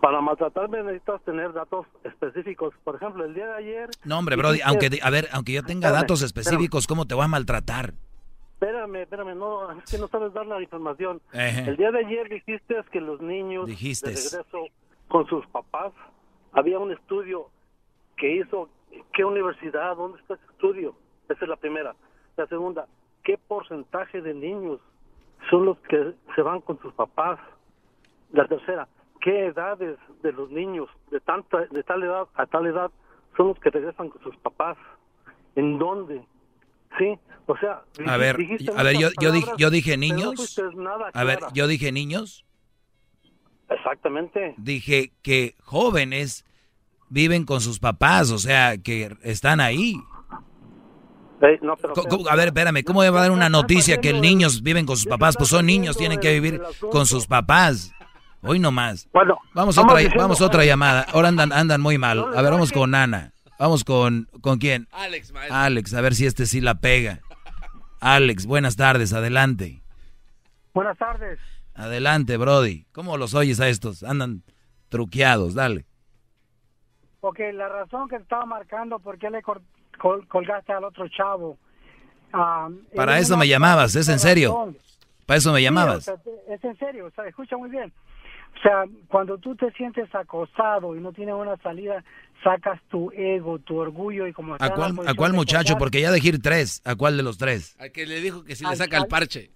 Para 0.00 0.20
maltratarme 0.20 0.82
necesitas 0.82 1.22
tener 1.22 1.52
datos 1.52 1.86
específicos. 2.04 2.74
Por 2.82 2.96
ejemplo, 2.96 3.24
el 3.24 3.34
día 3.34 3.46
de 3.46 3.54
ayer... 3.54 3.90
No, 4.04 4.18
hombre, 4.18 4.36
Brody, 4.36 4.60
aunque, 4.64 4.98
a 5.02 5.10
ver, 5.10 5.28
aunque 5.32 5.52
yo 5.52 5.62
tenga 5.62 5.88
Espérame, 5.88 6.02
datos 6.02 6.22
específicos, 6.22 6.86
¿cómo 6.86 7.06
te 7.06 7.14
voy 7.14 7.24
a 7.24 7.28
maltratar? 7.28 7.94
Espérame, 8.54 8.96
espérame, 8.96 9.38
no, 9.38 9.70
es 9.72 9.90
que 9.90 9.98
no 9.98 10.08
sabes 10.08 10.32
dar 10.32 10.46
la 10.46 10.60
información. 10.60 11.20
Ejé. 11.32 11.70
El 11.70 11.76
día 11.76 11.90
de 11.90 12.00
ayer 12.00 12.28
dijiste 12.28 12.76
que 12.90 13.00
los 13.00 13.20
niños 13.20 13.66
Dijiste. 13.66 14.10
de 14.10 14.16
regreso 14.16 14.66
con 15.08 15.26
sus 15.26 15.46
papás, 15.46 15.92
había 16.52 16.78
un 16.78 16.92
estudio 16.92 17.48
que 18.16 18.36
hizo, 18.36 18.68
¿qué 19.12 19.24
universidad? 19.24 19.96
¿Dónde 19.96 20.20
está 20.20 20.34
ese 20.34 20.44
estudio? 20.52 20.94
Esa 21.28 21.44
es 21.44 21.48
la 21.48 21.56
primera. 21.56 21.94
La 22.36 22.46
segunda, 22.48 22.86
¿qué 23.22 23.38
porcentaje 23.38 24.20
de 24.20 24.34
niños 24.34 24.80
son 25.48 25.64
los 25.64 25.78
que 25.88 26.12
se 26.34 26.42
van 26.42 26.60
con 26.60 26.78
sus 26.80 26.92
papás? 26.94 27.38
La 28.32 28.46
tercera, 28.46 28.88
¿qué 29.20 29.46
edades 29.46 29.98
de 30.22 30.32
los 30.32 30.50
niños 30.50 30.88
de 31.10 31.20
tanta 31.20 31.58
de 31.66 31.82
tal 31.82 32.02
edad 32.02 32.24
a 32.34 32.46
tal 32.46 32.66
edad 32.66 32.90
son 33.36 33.48
los 33.48 33.58
que 33.60 33.70
regresan 33.70 34.08
con 34.08 34.22
sus 34.22 34.36
papás? 34.38 34.76
¿En 35.56 35.78
dónde? 35.78 36.22
Sí, 36.98 37.18
o 37.46 37.56
sea, 37.56 37.82
A 38.06 38.16
ver, 38.16 38.36
a 38.76 38.82
ver, 38.82 38.96
yo, 38.98 39.08
yo, 39.20 39.32
dije, 39.32 39.50
yo 39.56 39.70
dije 39.70 39.96
no 39.96 40.00
niños. 40.00 40.58
A 41.14 41.24
ver, 41.24 41.38
yo 41.54 41.66
dije 41.66 41.92
niños. 41.92 42.44
Exactamente. 43.68 44.54
Dije 44.58 45.12
que 45.22 45.54
jóvenes 45.62 46.44
viven 47.08 47.44
con 47.44 47.60
sus 47.60 47.78
papás, 47.78 48.30
o 48.30 48.38
sea, 48.38 48.78
que 48.78 49.16
están 49.22 49.60
ahí. 49.60 49.94
Eh, 51.42 51.58
no, 51.62 51.74
pero- 51.76 51.94
A 52.30 52.36
ver, 52.36 52.48
espérame, 52.48 52.82
¿cómo 52.84 53.00
va 53.00 53.06
a 53.06 53.10
dar 53.22 53.30
una 53.30 53.48
noticia 53.48 54.00
que 54.00 54.10
el 54.10 54.20
niños 54.20 54.62
viven 54.62 54.84
con 54.86 54.96
sus 54.96 55.06
papás? 55.06 55.36
Pues 55.36 55.48
son 55.48 55.66
niños, 55.66 55.96
tienen 55.96 56.20
que 56.20 56.32
vivir 56.32 56.60
con 56.90 57.06
sus 57.06 57.26
papás. 57.26 57.92
Hoy 58.42 58.58
no 58.58 58.70
más. 58.70 59.08
Bueno, 59.12 59.38
Vamos 59.54 59.76
otra, 59.78 59.96
diciendo- 59.98 60.22
vamos 60.22 60.40
otra 60.40 60.64
llamada. 60.64 61.02
Ahora 61.12 61.28
andan, 61.28 61.52
andan 61.52 61.80
muy 61.80 61.98
mal. 61.98 62.18
A 62.34 62.42
ver, 62.42 62.52
vamos 62.52 62.72
con 62.72 62.94
Ana. 62.94 63.32
Vamos 63.58 63.84
con, 63.84 64.28
¿con 64.40 64.58
quién? 64.58 64.88
Alex, 64.92 65.32
maestro. 65.32 65.56
Alex, 65.56 65.92
a 65.94 66.00
ver 66.00 66.14
si 66.14 66.24
este 66.26 66.46
sí 66.46 66.60
la 66.62 66.76
pega. 66.80 67.20
Alex, 68.00 68.46
buenas 68.46 68.76
tardes, 68.76 69.12
adelante. 69.12 69.82
Buenas 70.72 70.96
tardes. 70.96 71.38
Adelante, 71.74 72.36
Brody. 72.38 72.86
¿Cómo 72.92 73.18
los 73.18 73.34
oyes 73.34 73.60
a 73.60 73.68
estos? 73.68 74.02
Andan 74.02 74.42
truqueados, 74.88 75.54
dale. 75.54 75.84
Ok, 77.20 77.38
la 77.52 77.68
razón 77.68 78.08
que 78.08 78.16
te 78.16 78.22
estaba 78.22 78.46
marcando 78.46 78.98
por 78.98 79.18
qué 79.18 79.28
le 79.28 79.42
col- 79.42 79.60
col- 79.98 80.26
colgaste 80.26 80.72
al 80.72 80.84
otro 80.84 81.06
chavo. 81.08 81.58
ah, 82.32 82.68
Para 82.96 83.18
eso 83.18 83.36
me 83.36 83.46
llamabas, 83.46 83.94
¿es 83.96 84.08
en 84.08 84.18
serio? 84.18 84.50
razón. 84.56 84.78
Para 85.26 85.36
eso 85.38 85.52
me 85.52 85.58
Sí, 85.58 85.64
llamabas. 85.64 85.98
o 85.98 86.00
sea, 86.00 86.14
es 86.48 86.64
en 86.64 86.78
serio, 86.78 87.06
o 87.06 87.10
sea, 87.10 87.26
escucha 87.26 87.56
muy 87.58 87.68
bien. 87.68 87.92
O 88.60 88.62
sea, 88.62 88.84
cuando 89.08 89.38
tú 89.38 89.56
te 89.56 89.72
sientes 89.72 90.14
acosado 90.14 90.94
y 90.94 91.00
no 91.00 91.12
tienes 91.14 91.34
una 91.34 91.56
salida, 91.58 92.04
sacas 92.44 92.78
tu 92.90 93.10
ego, 93.12 93.58
tu 93.58 93.78
orgullo 93.78 94.26
y 94.26 94.34
como 94.34 94.54
¿A 94.54 94.70
cuál, 94.74 94.94
¿A 95.06 95.14
cuál 95.14 95.32
muchacho? 95.32 95.78
Porque 95.78 96.02
ya 96.02 96.12
dejé 96.12 96.28
ir 96.28 96.42
tres. 96.42 96.82
¿A 96.84 96.94
cuál 96.94 97.16
de 97.16 97.22
los 97.22 97.38
tres? 97.38 97.74
Al 97.80 97.90
que 97.90 98.04
le 98.04 98.20
dijo 98.20 98.44
que 98.44 98.54
si 98.56 98.64
le 98.64 98.70
Al- 98.70 98.76
saca 98.76 98.98
el 98.98 99.06
parche. 99.06 99.50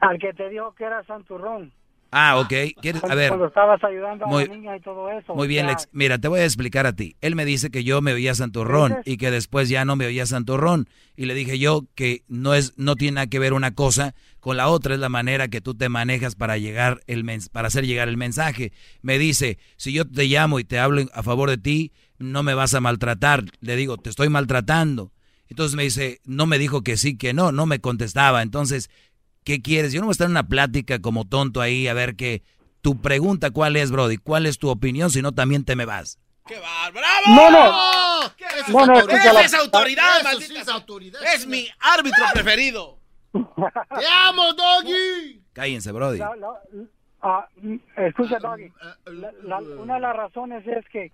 Al 0.00 0.18
que 0.18 0.34
te 0.34 0.50
dijo 0.50 0.74
que 0.74 0.84
era 0.84 1.02
santurrón. 1.04 1.72
Ah, 2.12 2.38
ok. 2.40 2.52
¿Quieres? 2.80 3.04
A 3.04 3.14
ver. 3.14 3.28
cuando 3.28 3.46
estabas 3.46 3.82
ayudando 3.84 4.24
a 4.24 4.28
Muy- 4.28 4.46
la 4.46 4.54
niña 4.54 4.76
y 4.76 4.80
todo 4.80 5.08
eso. 5.10 5.34
Muy 5.34 5.46
bien, 5.46 5.66
Lex. 5.68 5.88
Mira, 5.92 6.18
te 6.18 6.26
voy 6.28 6.40
a 6.40 6.44
explicar 6.44 6.86
a 6.86 6.92
ti. 6.94 7.16
Él 7.20 7.36
me 7.36 7.44
dice 7.44 7.70
que 7.70 7.84
yo 7.84 8.00
me 8.02 8.12
oía 8.12 8.34
santurrón 8.34 8.98
y 9.04 9.16
que 9.16 9.30
después 9.30 9.68
ya 9.68 9.84
no 9.84 9.94
me 9.96 10.06
oía 10.06 10.26
santurrón. 10.26 10.88
Y 11.16 11.26
le 11.26 11.34
dije 11.34 11.58
yo 11.58 11.84
que 11.94 12.24
no 12.26 12.54
es, 12.54 12.72
no 12.76 12.96
tiene 12.96 13.16
nada 13.16 13.26
que 13.28 13.38
ver 13.38 13.52
una 13.52 13.74
cosa 13.74 14.14
con 14.40 14.56
la 14.56 14.68
otra, 14.68 14.94
es 14.94 15.00
la 15.00 15.08
manera 15.08 15.48
que 15.48 15.60
tú 15.60 15.74
te 15.74 15.88
manejas 15.88 16.34
para 16.34 16.58
llegar 16.58 17.00
el 17.06 17.24
mens- 17.24 17.48
para 17.50 17.68
hacer 17.68 17.86
llegar 17.86 18.08
el 18.08 18.16
mensaje. 18.16 18.72
Me 19.02 19.18
dice, 19.18 19.58
si 19.76 19.92
yo 19.92 20.04
te 20.04 20.24
llamo 20.24 20.58
y 20.58 20.64
te 20.64 20.78
hablo 20.80 21.02
a 21.14 21.22
favor 21.22 21.48
de 21.50 21.58
ti, 21.58 21.92
no 22.18 22.42
me 22.42 22.54
vas 22.54 22.74
a 22.74 22.80
maltratar. 22.80 23.44
Le 23.60 23.76
digo, 23.76 23.98
te 23.98 24.10
estoy 24.10 24.28
maltratando. 24.30 25.12
Entonces 25.48 25.74
me 25.76 25.82
dice, 25.82 26.20
no 26.24 26.46
me 26.46 26.58
dijo 26.58 26.82
que 26.82 26.96
sí, 26.96 27.16
que 27.18 27.32
no, 27.34 27.50
no 27.52 27.66
me 27.66 27.80
contestaba. 27.80 28.40
Entonces, 28.42 28.88
¿qué 29.50 29.60
quieres? 29.62 29.92
Yo 29.92 30.00
no 30.00 30.06
voy 30.06 30.12
a 30.12 30.12
estar 30.12 30.26
en 30.26 30.30
una 30.32 30.46
plática 30.46 31.00
como 31.00 31.26
tonto 31.26 31.60
ahí 31.60 31.88
a 31.88 31.94
ver 31.94 32.14
qué. 32.14 32.42
Tu 32.82 33.00
pregunta, 33.00 33.50
¿cuál 33.50 33.74
es, 33.76 33.90
Brody? 33.90 34.16
¿Cuál 34.16 34.46
es 34.46 34.58
tu 34.58 34.68
opinión? 34.68 35.10
Si 35.10 35.22
no, 35.22 35.32
también 35.32 35.64
te 35.64 35.74
me 35.74 35.86
vas. 35.86 36.20
¡Qué. 36.46 36.54
No, 37.26 37.50
no. 37.50 37.72
¿Qué 38.36 38.44
No, 38.68 38.86
no, 38.86 38.92
autoridad? 38.94 38.98
escucha 39.16 39.32
la- 39.32 39.40
es 39.42 39.54
autoridad, 39.54 40.04
Eso 40.20 40.24
maldita 40.24 40.46
sí 40.54 40.56
es 40.56 40.68
autoridad. 40.68 41.20
Es 41.34 41.46
mi 41.48 41.66
árbitro 41.80 42.24
preferido. 42.32 42.98
¡Te 43.32 44.06
amo, 44.28 44.52
Doggy! 44.54 45.42
Cállense, 45.52 45.90
Brody. 45.92 46.18
La- 46.18 46.36
la- 46.36 46.60
ah, 47.22 47.48
escucha, 47.96 48.38
Doggy. 48.38 48.72
La- 49.06 49.32
la- 49.42 49.58
una 49.58 49.94
de 49.94 50.00
las 50.00 50.16
razones 50.16 50.64
es 50.66 50.84
que 50.92 51.12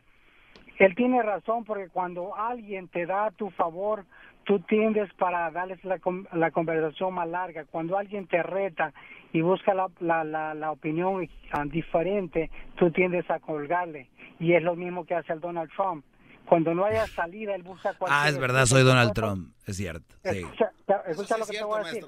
él 0.79 0.95
tiene 0.95 1.23
razón 1.23 1.65
porque 1.65 1.89
cuando 1.89 2.37
alguien 2.37 2.89
te 2.89 3.07
da 3.07 3.31
tu 3.31 3.49
favor, 3.51 4.05
tú 4.47 4.61
tiendes 4.61 5.13
para 5.15 5.51
darles 5.51 5.85
la, 5.85 5.99
la 6.33 6.51
conversación 6.51 7.13
más 7.13 7.29
larga. 7.29 7.65
Cuando 7.67 7.99
alguien 7.99 8.27
te 8.27 8.43
reta 8.43 8.95
y 9.33 9.43
busca 9.43 9.75
la, 9.75 9.89
la, 10.01 10.25
la, 10.25 10.55
la 10.55 10.71
opinión 10.71 11.29
ah, 11.53 11.65
diferente, 11.67 12.51
tú 12.77 12.91
tiendes 12.91 13.29
a 13.31 13.39
colgarle. 13.41 14.09
Y 14.39 14.55
es 14.55 14.63
lo 14.63 14.75
mismo 14.77 15.05
que 15.05 15.15
hace 15.15 15.33
el 15.35 15.41
Donald 15.41 15.71
Trump. 15.77 16.05
Cuando 16.47 16.75
no 16.75 16.85
haya 16.85 17.07
salida, 17.09 17.55
él 17.57 17.63
busca 17.65 17.93
cualquier... 17.95 18.21
Ah, 18.23 18.29
es 18.29 18.39
verdad, 18.39 18.67
soy 18.67 18.85
Donald 18.85 19.13
Trump. 19.13 19.53
Es 19.67 19.77
cierto. 19.77 20.15
Sí. 20.23 20.39
Escucha, 20.39 20.71
escucha 21.09 21.39
lo 21.39 21.47
que 21.47 21.53
te 21.59 21.65
voy 21.65 21.81
a 21.81 21.85
decir. 21.85 22.05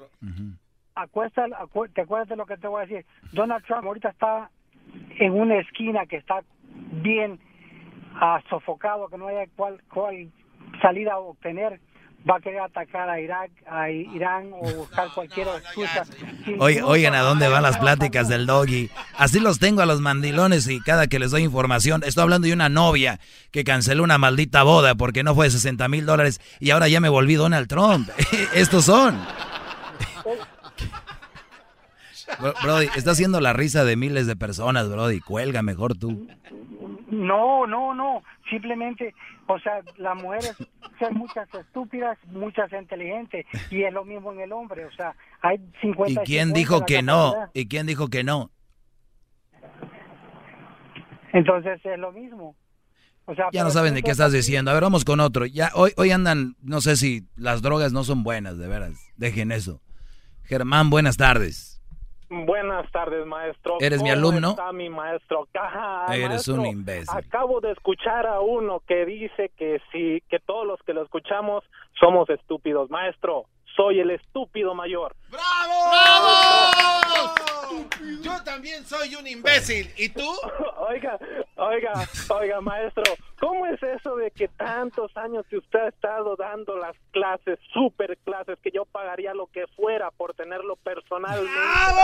Acuesta, 0.95 1.45
acu- 1.45 1.91
¿Te 1.93 2.01
acuerdas 2.01 2.29
de 2.29 2.35
lo 2.35 2.45
que 2.45 2.57
te 2.57 2.67
voy 2.67 2.81
a 2.83 2.85
decir? 2.85 3.05
Donald 3.33 3.63
Trump 3.65 3.85
ahorita 3.85 4.09
está 4.09 4.49
en 5.19 5.33
una 5.33 5.59
esquina 5.59 6.05
que 6.05 6.17
está 6.17 6.41
bien 7.03 7.39
ah, 8.15 8.41
sofocado, 8.49 9.07
que 9.09 9.17
no 9.17 9.27
haya 9.27 9.45
cual, 9.55 9.81
cual 9.93 10.29
salida 10.81 11.13
a 11.13 11.19
obtener, 11.19 11.79
va 12.27 12.35
a 12.37 12.39
querer 12.39 12.61
atacar 12.61 13.09
a 13.09 13.19
Irak, 13.19 13.51
a 13.69 13.89
Irán 13.89 14.51
o 14.53 14.69
buscar 14.71 15.09
cualquier 15.13 15.47
excusa. 15.47 16.05
Oye, 16.59 16.81
oigan 16.81 17.15
a 17.15 17.21
dónde 17.21 17.47
van 17.47 17.63
las 17.63 17.77
pláticas 17.77 18.27
del 18.27 18.45
doggy. 18.45 18.89
Así 19.17 19.39
los 19.39 19.59
tengo 19.59 19.81
a 19.81 19.85
los 19.85 20.01
mandilones 20.01 20.67
y 20.67 20.81
cada 20.81 21.07
que 21.07 21.19
les 21.19 21.31
doy 21.31 21.43
información, 21.43 22.03
estoy 22.05 22.23
hablando 22.23 22.47
de 22.47 22.53
una 22.53 22.69
novia 22.69 23.19
que 23.51 23.63
canceló 23.63 24.03
una 24.03 24.17
maldita 24.17 24.63
boda 24.63 24.95
porque 24.95 25.23
no 25.23 25.35
fue 25.35 25.45
de 25.45 25.51
60 25.51 25.87
mil 25.87 26.05
dólares 26.05 26.41
y 26.59 26.71
ahora 26.71 26.87
ya 26.87 26.99
me 26.99 27.09
volví 27.09 27.35
Donald 27.35 27.67
Trump. 27.67 28.09
Estos 28.53 28.85
son. 28.85 29.19
Brody, 32.63 32.89
está 32.95 33.11
haciendo 33.11 33.41
la 33.41 33.53
risa 33.53 33.83
de 33.83 33.95
miles 33.95 34.27
de 34.27 34.35
personas, 34.35 34.87
Brody. 34.89 35.19
Cuelga 35.19 35.61
mejor 35.61 35.97
tú. 35.97 36.27
No, 37.09 37.65
no, 37.65 37.93
no. 37.93 38.23
Simplemente, 38.49 39.13
o 39.47 39.59
sea, 39.59 39.81
las 39.97 40.15
mujeres 40.15 40.55
son 40.99 41.13
muchas 41.15 41.51
estúpidas, 41.53 42.17
muchas 42.27 42.71
inteligentes. 42.73 43.45
Y 43.71 43.83
es 43.83 43.93
lo 43.93 44.05
mismo 44.05 44.31
en 44.33 44.41
el 44.41 44.51
hombre. 44.51 44.85
O 44.85 44.91
sea, 44.91 45.15
hay 45.41 45.59
50 45.81 46.21
¿Y 46.21 46.25
quién 46.25 46.53
dijo 46.53 46.85
que 46.85 47.01
no? 47.01 47.33
¿Y 47.53 47.67
quién 47.67 47.87
dijo 47.87 48.09
que 48.09 48.23
no? 48.23 48.51
Entonces 51.33 51.79
es 51.83 51.99
lo 51.99 52.11
mismo. 52.11 52.55
O 53.25 53.35
sea, 53.35 53.45
ya 53.51 53.63
no 53.63 53.69
saben 53.69 53.93
de 53.93 54.01
qué 54.01 54.09
estás 54.09 54.31
diciendo. 54.31 54.71
A 54.71 54.73
ver, 54.73 54.81
vamos 54.81 55.05
con 55.05 55.19
otro. 55.19 55.45
Ya 55.45 55.69
hoy, 55.75 55.91
hoy 55.97 56.09
andan, 56.09 56.55
no 56.63 56.81
sé 56.81 56.95
si 56.95 57.27
las 57.35 57.61
drogas 57.61 57.93
no 57.93 58.03
son 58.03 58.23
buenas, 58.23 58.57
de 58.57 58.67
veras. 58.67 59.11
Dejen 59.17 59.51
eso. 59.51 59.81
Germán, 60.43 60.89
buenas 60.89 61.15
tardes. 61.15 61.78
Buenas 62.29 62.91
tardes, 62.91 63.25
maestro. 63.25 63.77
¿Eres 63.79 64.03
mi 64.03 64.11
alumno? 64.11 64.51
está 64.51 64.71
mi 64.71 64.87
maestro? 64.87 65.47
Eres 66.11 66.47
un 66.47 66.65
imbécil. 66.65 67.09
Acabo 67.09 67.59
de 67.59 67.71
escuchar 67.71 68.27
a 68.27 68.39
uno 68.39 68.81
que 68.87 69.05
dice 69.05 69.51
que 69.57 69.81
sí, 69.91 70.21
que 70.29 70.39
todos 70.39 70.67
los 70.67 70.79
que 70.83 70.93
lo 70.93 71.01
escuchamos 71.01 71.63
somos 71.99 72.29
estúpidos. 72.29 72.91
Maestro, 72.91 73.45
soy 73.79 74.01
el 74.01 74.11
estúpido 74.11 74.75
mayor. 74.75 75.15
¡Bravo! 75.29 75.89
¡Bravo! 75.89 77.35
Yo 78.21 78.43
también 78.43 78.85
soy 78.85 79.15
un 79.15 79.25
imbécil. 79.25 79.89
¿Y 79.95 80.09
tú? 80.09 80.29
Oiga, 80.89 81.17
oiga, 81.55 81.93
oiga, 82.29 82.61
maestro, 82.61 83.03
¿cómo 83.39 83.67
es 83.67 83.81
eso 83.83 84.15
de 84.15 84.31
que 84.31 84.47
tantos 84.47 85.15
años 85.15 85.45
que 85.47 85.57
usted 85.57 85.79
ha 85.79 85.87
estado 85.89 86.35
dando 86.35 86.75
las 86.77 86.95
clases, 87.11 87.59
super 87.71 88.17
clases, 88.25 88.57
que 88.63 88.71
yo 88.71 88.85
pagaría 88.85 89.33
lo 89.35 89.47
que 89.47 89.67
fuera 89.75 90.09
por 90.09 90.33
tenerlo 90.33 90.77
personalmente? 90.77 91.51
¡Bravo! 91.51 92.01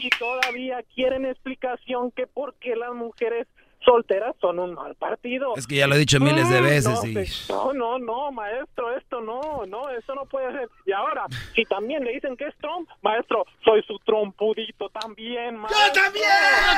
Y 0.00 0.10
todavía 0.18 0.82
quieren 0.94 1.24
explicación 1.24 2.10
que 2.10 2.26
por 2.26 2.54
qué 2.56 2.74
las 2.74 2.92
mujeres 2.94 3.46
solteras 3.84 4.34
son 4.40 4.58
un 4.58 4.74
mal 4.74 4.94
partido. 4.94 5.54
Es 5.56 5.66
que 5.66 5.76
ya 5.76 5.86
lo 5.86 5.94
he 5.94 5.98
dicho 5.98 6.18
miles 6.20 6.48
de 6.48 6.60
veces. 6.60 7.48
No, 7.48 7.72
y... 7.72 7.78
no, 7.78 7.98
no, 7.98 7.98
no, 7.98 8.32
maestro, 8.32 8.96
esto 8.96 9.20
no, 9.20 9.64
no, 9.66 9.90
esto 9.90 10.14
no 10.14 10.26
puede 10.26 10.52
ser. 10.52 10.68
Y 10.86 10.92
ahora, 10.92 11.26
si 11.54 11.64
también 11.64 12.04
le 12.04 12.12
dicen 12.12 12.36
que 12.36 12.46
es 12.46 12.56
Trump, 12.58 12.88
maestro, 13.02 13.44
soy 13.64 13.82
su 13.82 13.98
trompudito 14.00 14.88
también, 14.90 15.56
maestro. 15.56 15.86
¡Yo 15.86 15.92
también! 16.02 16.24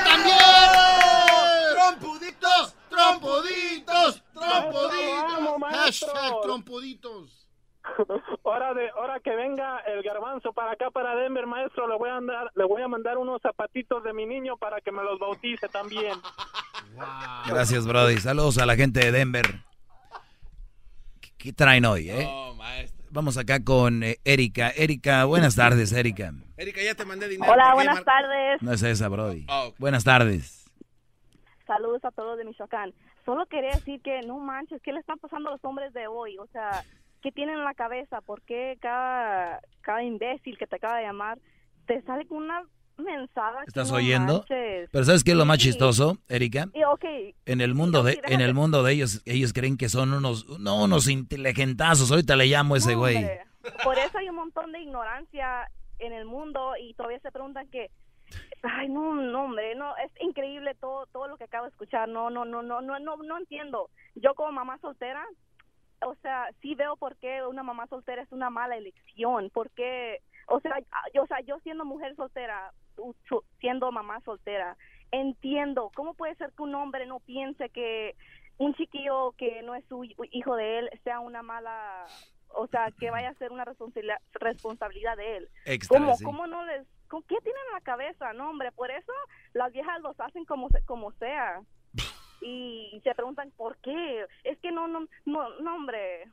¡Yo 0.04 0.10
también! 0.10 0.36
¡Trompuditos! 1.74 2.76
¡Trompuditos! 2.88 4.22
¡Trompuditos! 4.32 5.06
Hashtag 5.72 6.40
trompuditos. 6.42 7.45
Hora 8.42 8.74
de 8.74 8.90
hora 8.92 9.20
que 9.20 9.34
venga 9.34 9.78
el 9.80 10.02
garbanzo 10.02 10.52
para 10.52 10.72
acá 10.72 10.90
para 10.90 11.14
Denver 11.16 11.46
maestro 11.46 11.88
le 11.88 11.96
voy 11.96 12.10
a 12.10 12.16
andar, 12.16 12.50
le 12.54 12.64
voy 12.64 12.82
a 12.82 12.88
mandar 12.88 13.18
unos 13.18 13.40
zapatitos 13.42 14.02
de 14.02 14.12
mi 14.12 14.26
niño 14.26 14.56
para 14.56 14.80
que 14.80 14.92
me 14.92 15.02
los 15.02 15.18
bautice 15.18 15.68
también. 15.68 16.14
Gracias 17.46 17.86
Brody. 17.86 18.18
Saludos 18.18 18.58
a 18.58 18.66
la 18.66 18.76
gente 18.76 19.00
de 19.00 19.12
Denver. 19.12 19.46
¿qué, 21.38 21.52
traen 21.52 21.84
hoy 21.84 22.10
eh? 22.10 22.28
vamos 23.10 23.38
acá 23.38 23.62
con 23.62 24.02
eh, 24.02 24.16
Erika. 24.24 24.70
Erika 24.70 25.24
buenas 25.24 25.56
tardes 25.56 25.92
Erika. 25.92 26.32
Erika 26.56 26.82
ya 26.82 26.94
te 26.94 27.04
mandé 27.04 27.28
dinero 27.28 27.52
hola 27.52 27.74
buenas 27.74 28.04
tardes. 28.04 28.62
No 28.62 28.72
es 28.72 28.82
esa 28.82 29.08
Brody. 29.08 29.46
Oh, 29.48 29.72
buenas 29.78 30.04
tardes. 30.04 30.64
Saludos 31.66 32.04
a 32.04 32.10
todos 32.12 32.38
de 32.38 32.44
Michoacán. 32.44 32.94
Solo 33.24 33.46
quería 33.46 33.70
decir 33.70 34.00
que 34.02 34.20
no 34.22 34.38
manches 34.38 34.80
qué 34.82 34.92
le 34.92 35.00
están 35.00 35.18
pasando 35.18 35.48
a 35.48 35.52
los 35.52 35.64
hombres 35.64 35.92
de 35.92 36.06
hoy 36.06 36.38
o 36.38 36.46
sea 36.48 36.84
¿qué 37.22 37.32
tienen 37.32 37.56
en 37.56 37.64
la 37.64 37.74
cabeza? 37.74 38.20
¿Por 38.20 38.42
qué 38.42 38.76
cada, 38.80 39.60
cada 39.80 40.02
imbécil 40.02 40.58
que 40.58 40.66
te 40.66 40.76
acaba 40.76 40.98
de 40.98 41.04
llamar 41.04 41.38
te 41.86 42.02
sale 42.02 42.26
con 42.26 42.38
una 42.38 42.62
mensaje? 42.96 43.58
¿Estás 43.66 43.92
oyendo? 43.92 44.44
Pero 44.48 45.04
¿sabes 45.04 45.24
qué 45.24 45.32
es 45.32 45.36
lo 45.36 45.44
más 45.44 45.58
chistoso, 45.58 46.18
Erika? 46.28 46.68
En 47.44 47.60
el 47.60 47.74
mundo 47.74 48.02
de 48.02 48.20
en 48.24 48.40
el 48.40 48.54
mundo 48.54 48.82
de 48.82 48.92
ellos 48.92 49.22
ellos 49.26 49.52
creen 49.52 49.76
que 49.76 49.88
son 49.88 50.12
unos 50.12 50.58
no 50.58 50.82
unos 50.82 51.08
inteligentazos. 51.08 52.10
Ahorita 52.10 52.36
le 52.36 52.46
llamo 52.46 52.74
a 52.74 52.78
ese 52.78 52.94
güey. 52.94 53.24
Por 53.82 53.98
eso 53.98 54.18
hay 54.18 54.28
un 54.28 54.36
montón 54.36 54.72
de 54.72 54.80
ignorancia 54.80 55.68
en 55.98 56.12
el 56.12 56.24
mundo 56.24 56.74
y 56.80 56.94
todavía 56.94 57.18
se 57.20 57.32
preguntan 57.32 57.68
que 57.68 57.90
Ay, 58.62 58.88
no, 58.88 59.14
no, 59.14 59.44
hombre, 59.44 59.74
no, 59.76 59.96
es 59.98 60.10
increíble 60.20 60.74
todo 60.74 61.06
todo 61.06 61.28
lo 61.28 61.36
que 61.36 61.44
acabo 61.44 61.64
de 61.64 61.70
escuchar. 61.70 62.08
No, 62.08 62.30
no, 62.30 62.44
no, 62.44 62.62
no, 62.62 62.80
no, 62.80 62.98
no, 62.98 63.16
no 63.16 63.38
entiendo. 63.38 63.90
Yo 64.14 64.34
como 64.34 64.50
mamá 64.52 64.78
soltera 64.78 65.24
o 66.02 66.14
sea, 66.16 66.48
sí 66.60 66.74
veo 66.74 66.96
por 66.96 67.16
qué 67.16 67.44
una 67.44 67.62
mamá 67.62 67.86
soltera 67.86 68.22
es 68.22 68.32
una 68.32 68.50
mala 68.50 68.76
elección, 68.76 69.50
porque, 69.52 70.22
o 70.48 70.60
sea, 70.60 70.78
yo, 71.14 71.22
o 71.22 71.26
sea, 71.26 71.40
yo 71.40 71.58
siendo 71.60 71.84
mujer 71.84 72.14
soltera, 72.16 72.72
siendo 73.60 73.90
mamá 73.92 74.20
soltera, 74.20 74.76
entiendo 75.10 75.90
cómo 75.94 76.14
puede 76.14 76.34
ser 76.36 76.52
que 76.52 76.62
un 76.62 76.74
hombre 76.74 77.06
no 77.06 77.20
piense 77.20 77.70
que 77.70 78.16
un 78.58 78.74
chiquillo 78.74 79.32
que 79.32 79.62
no 79.62 79.74
es 79.74 79.84
su 79.86 80.04
hijo 80.04 80.56
de 80.56 80.78
él 80.78 80.90
sea 81.04 81.20
una 81.20 81.42
mala, 81.42 82.04
o 82.48 82.66
sea, 82.68 82.90
que 82.98 83.10
vaya 83.10 83.30
a 83.30 83.34
ser 83.34 83.52
una 83.52 83.64
responsabilidad, 83.64 84.18
responsabilidad 84.32 85.16
de 85.16 85.36
él. 85.38 85.48
¿Cómo, 85.88 86.14
¿Cómo 86.24 86.46
no 86.46 86.64
les, 86.64 86.86
qué 87.08 87.36
tienen 87.40 87.62
en 87.68 87.74
la 87.74 87.80
cabeza? 87.82 88.32
No, 88.32 88.50
hombre, 88.50 88.72
por 88.72 88.90
eso 88.90 89.12
las 89.52 89.72
viejas 89.72 90.00
los 90.00 90.18
hacen 90.20 90.44
como, 90.44 90.68
como 90.86 91.12
sea 91.12 91.62
y 92.40 93.00
se 93.02 93.14
preguntan 93.14 93.50
por 93.56 93.76
qué. 93.78 94.24
Es 94.44 94.58
que 94.58 94.70
no, 94.70 94.86
no, 94.88 95.06
no, 95.24 95.74
hombre. 95.74 96.28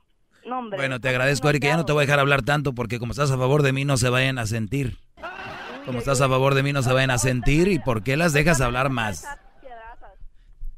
Bueno, 0.46 1.00
te 1.00 1.10
agradezco, 1.10 1.50
Erika. 1.50 1.68
Ya 1.68 1.78
no 1.78 1.86
te 1.86 1.94
voy 1.94 2.04
a 2.04 2.06
dejar 2.06 2.20
hablar 2.20 2.42
tanto 2.42 2.74
porque 2.74 3.00
como 3.00 3.12
estás 3.12 3.32
a 3.32 3.38
favor 3.38 3.63
de 3.63 3.74
mí 3.74 3.86
no 3.86 3.98
se 3.98 4.10
vayan 4.10 4.38
a 4.38 4.46
sentir. 4.46 4.98
Como 5.86 6.00
estás 6.00 6.22
a 6.22 6.30
favor 6.30 6.54
de 6.54 6.63
mí 6.63 6.74
no 6.74 6.82
se 6.82 6.92
vayan 6.94 7.12
a 7.12 7.18
sentir 7.18 7.68
y 7.68 7.80
por 7.80 8.04
qué 8.04 8.18
las 8.18 8.34
dejas 8.34 8.62
hablar 8.62 8.89
más. 8.89 9.26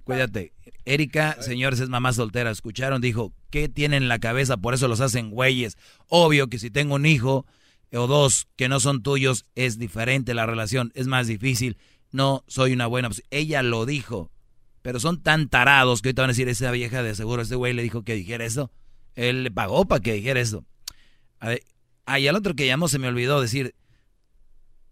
Cuídate. 0.03 0.53
Erika, 0.85 1.41
señores, 1.41 1.79
es 1.79 1.89
mamá 1.89 2.13
soltera. 2.13 2.51
Escucharon, 2.51 3.01
dijo, 3.01 3.33
¿qué 3.49 3.69
tienen 3.69 4.03
en 4.03 4.09
la 4.09 4.19
cabeza? 4.19 4.57
Por 4.57 4.75
eso 4.75 4.87
los 4.87 5.01
hacen 5.01 5.31
güeyes. 5.31 5.77
Obvio 6.09 6.47
que 6.47 6.59
si 6.59 6.69
tengo 6.69 6.95
un 6.95 7.07
hijo 7.07 7.45
o 7.91 8.07
dos 8.07 8.47
que 8.55 8.69
no 8.69 8.79
son 8.79 9.01
tuyos, 9.01 9.45
es 9.55 9.79
diferente 9.79 10.35
la 10.35 10.45
relación, 10.45 10.91
es 10.93 11.07
más 11.07 11.25
difícil. 11.25 11.77
No 12.11 12.43
soy 12.47 12.73
una 12.73 12.85
buena. 12.85 13.09
Ella 13.31 13.63
lo 13.63 13.85
dijo. 13.85 14.29
Pero 14.85 14.99
son 14.99 15.19
tan 15.19 15.49
tarados 15.49 16.03
que 16.03 16.09
ahorita 16.09 16.21
van 16.21 16.29
a 16.29 16.33
decir, 16.33 16.47
esa 16.47 16.69
vieja 16.69 17.01
de 17.01 17.15
seguro, 17.15 17.41
ese 17.41 17.55
güey 17.55 17.73
le 17.73 17.81
dijo 17.81 18.03
que 18.03 18.13
dijera 18.13 18.45
eso. 18.45 18.71
Él 19.15 19.43
le 19.43 19.49
pagó 19.49 19.87
para 19.87 19.99
que 19.99 20.13
dijera 20.13 20.39
eso. 20.39 20.63
Ah, 21.39 22.19
y 22.19 22.27
al 22.27 22.35
otro 22.35 22.53
que 22.53 22.67
llamó 22.67 22.87
se 22.87 22.99
me 22.99 23.07
olvidó 23.07 23.41
decir, 23.41 23.73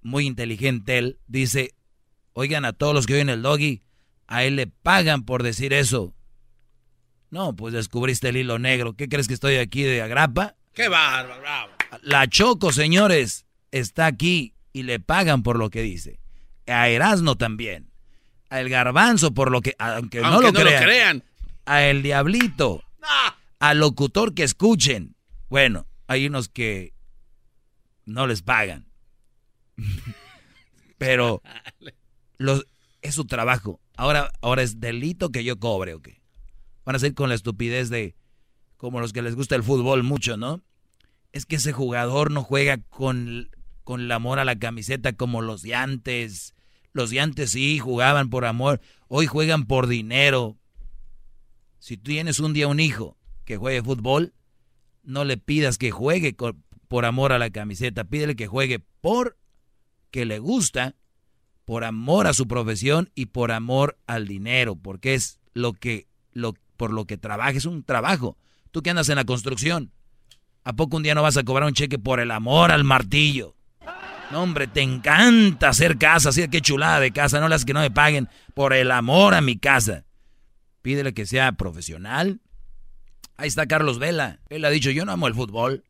muy 0.02 0.26
inteligente 0.26 0.98
él, 0.98 1.20
dice, 1.28 1.76
oigan 2.34 2.66
a 2.66 2.74
todos 2.74 2.96
los 2.96 3.06
que 3.06 3.14
oyen 3.14 3.30
el 3.30 3.44
doggy, 3.44 3.84
a 4.26 4.44
él 4.44 4.56
le 4.56 4.66
pagan 4.66 5.26
por 5.26 5.44
decir 5.44 5.74
eso. 5.74 6.16
No, 7.30 7.56
pues 7.56 7.76
descubriste 7.76 8.30
el 8.30 8.38
hilo 8.38 8.58
negro. 8.58 8.94
¿Qué 8.94 9.08
crees 9.08 9.28
que 9.28 9.36
estoy 9.36 9.58
aquí 9.58 9.84
de 9.84 10.02
agrapa? 10.02 10.56
¡Qué 10.74 10.90
bárbaro! 10.90 11.40
Bravo. 11.40 11.72
La 12.02 12.28
Choco, 12.28 12.72
señores, 12.72 13.46
está 13.70 14.08
aquí 14.08 14.56
y 14.72 14.82
le 14.82 15.00
pagan 15.00 15.44
por 15.44 15.60
lo 15.60 15.70
que 15.70 15.84
dice. 15.84 16.20
A 16.66 16.90
Erasno 16.90 17.36
también 17.36 17.93
al 18.54 18.70
garbanzo 18.70 19.34
por 19.34 19.52
lo 19.52 19.62
que, 19.62 19.76
aunque, 19.80 20.22
no, 20.22 20.40
lo, 20.40 20.54
crean, 20.54 21.24
a 21.66 21.84
el 21.86 22.04
diablito, 22.04 22.84
al 23.58 23.80
locutor 23.80 24.36
que 24.36 24.44
escuchen. 24.44 25.16
Bueno, 25.50 25.88
hay 26.06 26.28
unos 26.28 26.50
que 26.50 26.94
no 28.06 28.28
les 28.28 28.44
pagan. 28.44 28.86
Pero 31.00 31.42
los, 32.38 32.68
es 33.02 33.16
su 33.16 33.26
trabajo. 33.26 33.80
Ahora, 33.98 34.32
ahora 34.42 34.62
es 34.62 34.80
delito 34.80 35.32
que 35.32 35.44
yo 35.44 35.58
cobre, 35.60 35.96
¿o 35.96 36.02
qué? 36.02 36.22
Van 36.86 36.96
a 36.96 37.00
ser 37.00 37.16
con 37.16 37.30
la 37.30 37.36
estupidez 37.36 37.90
de 37.90 38.16
como 38.78 39.00
los 39.00 39.14
que 39.14 39.24
les 39.24 39.36
gusta 39.36 39.56
el 39.56 39.64
fútbol 39.64 40.04
mucho, 40.04 40.38
¿no? 40.38 40.62
Es 41.32 41.48
que 41.48 41.56
ese 41.56 41.74
jugador 41.74 42.30
no 42.30 42.44
juega 42.44 42.78
con, 42.78 43.50
con 43.84 44.02
el 44.02 44.12
amor 44.12 44.38
a 44.38 44.46
la 44.46 44.60
camiseta 44.60 45.14
como 45.14 45.42
los 45.42 45.64
de 45.64 45.74
antes 45.74 46.54
los 46.94 47.10
de 47.10 47.20
antes 47.20 47.52
sí 47.52 47.80
jugaban 47.80 48.30
por 48.30 48.46
amor, 48.46 48.80
hoy 49.08 49.26
juegan 49.26 49.66
por 49.66 49.88
dinero. 49.88 50.58
Si 51.80 51.98
tú 51.98 52.12
tienes 52.12 52.40
un 52.40 52.54
día 52.54 52.68
un 52.68 52.80
hijo 52.80 53.18
que 53.46 53.58
juegue 53.58 53.84
fútbol, 53.84 54.34
no 55.04 55.26
le 55.26 55.38
pidas 55.38 55.78
que 55.78 55.92
juegue 55.92 56.36
por 56.88 57.06
amor 57.06 57.34
a 57.34 57.40
la 57.40 57.50
camiseta, 57.50 58.06
pídele 58.06 58.36
que 58.36 58.48
juegue 58.48 58.80
por 59.02 59.38
que 60.12 60.26
le 60.26 60.40
gusta, 60.40 60.96
por 61.66 61.84
amor 61.84 62.28
a 62.28 62.34
su 62.34 62.48
profesión 62.48 63.10
y 63.16 63.28
por 63.28 63.52
amor 63.52 63.98
al 64.06 64.28
dinero, 64.28 64.76
porque 64.76 65.16
es 65.16 65.40
lo 65.54 65.74
que 65.74 66.08
lo 66.32 66.54
por 66.78 66.92
lo 66.92 67.06
que 67.06 67.18
trabaja, 67.18 67.52
es 67.52 67.66
un 67.66 67.84
trabajo. 67.84 68.38
Tú 68.72 68.82
que 68.82 68.90
andas 68.90 69.10
en 69.10 69.16
la 69.16 69.26
construcción, 69.26 69.92
¿a 70.64 70.74
poco 70.74 70.98
un 70.98 71.04
día 71.04 71.16
no 71.16 71.22
vas 71.22 71.38
a 71.38 71.44
cobrar 71.44 71.68
un 71.68 71.74
cheque 71.74 72.00
por 72.00 72.20
el 72.20 72.32
amor 72.32 72.72
al 72.72 72.84
martillo? 72.84 73.56
No, 74.34 74.42
hombre, 74.42 74.66
te 74.66 74.82
encanta 74.82 75.70
hacer 75.70 76.00
casa, 76.00 76.30
así 76.30 76.48
qué 76.48 76.60
chulada 76.60 77.00
de 77.00 77.12
casa, 77.12 77.40
no 77.40 77.48
las 77.48 77.66
que 77.66 77.74
no 77.74 77.82
me 77.82 77.92
paguen 77.92 78.30
por 78.56 78.74
el 78.74 78.90
amor 78.90 79.36
a 79.36 79.42
mi 79.42 79.60
casa. 79.60 80.06
Pídele 80.82 81.14
que 81.14 81.28
sea 81.28 81.52
profesional. 81.52 82.42
Ahí 83.38 83.48
está 83.48 83.68
Carlos 83.68 84.00
Vela. 84.00 84.40
Él 84.50 84.66
ha 84.66 84.72
dicho, 84.72 84.90
yo 84.90 85.06
no 85.06 85.12
amo 85.12 85.28
el 85.28 85.36
fútbol. 85.36 85.84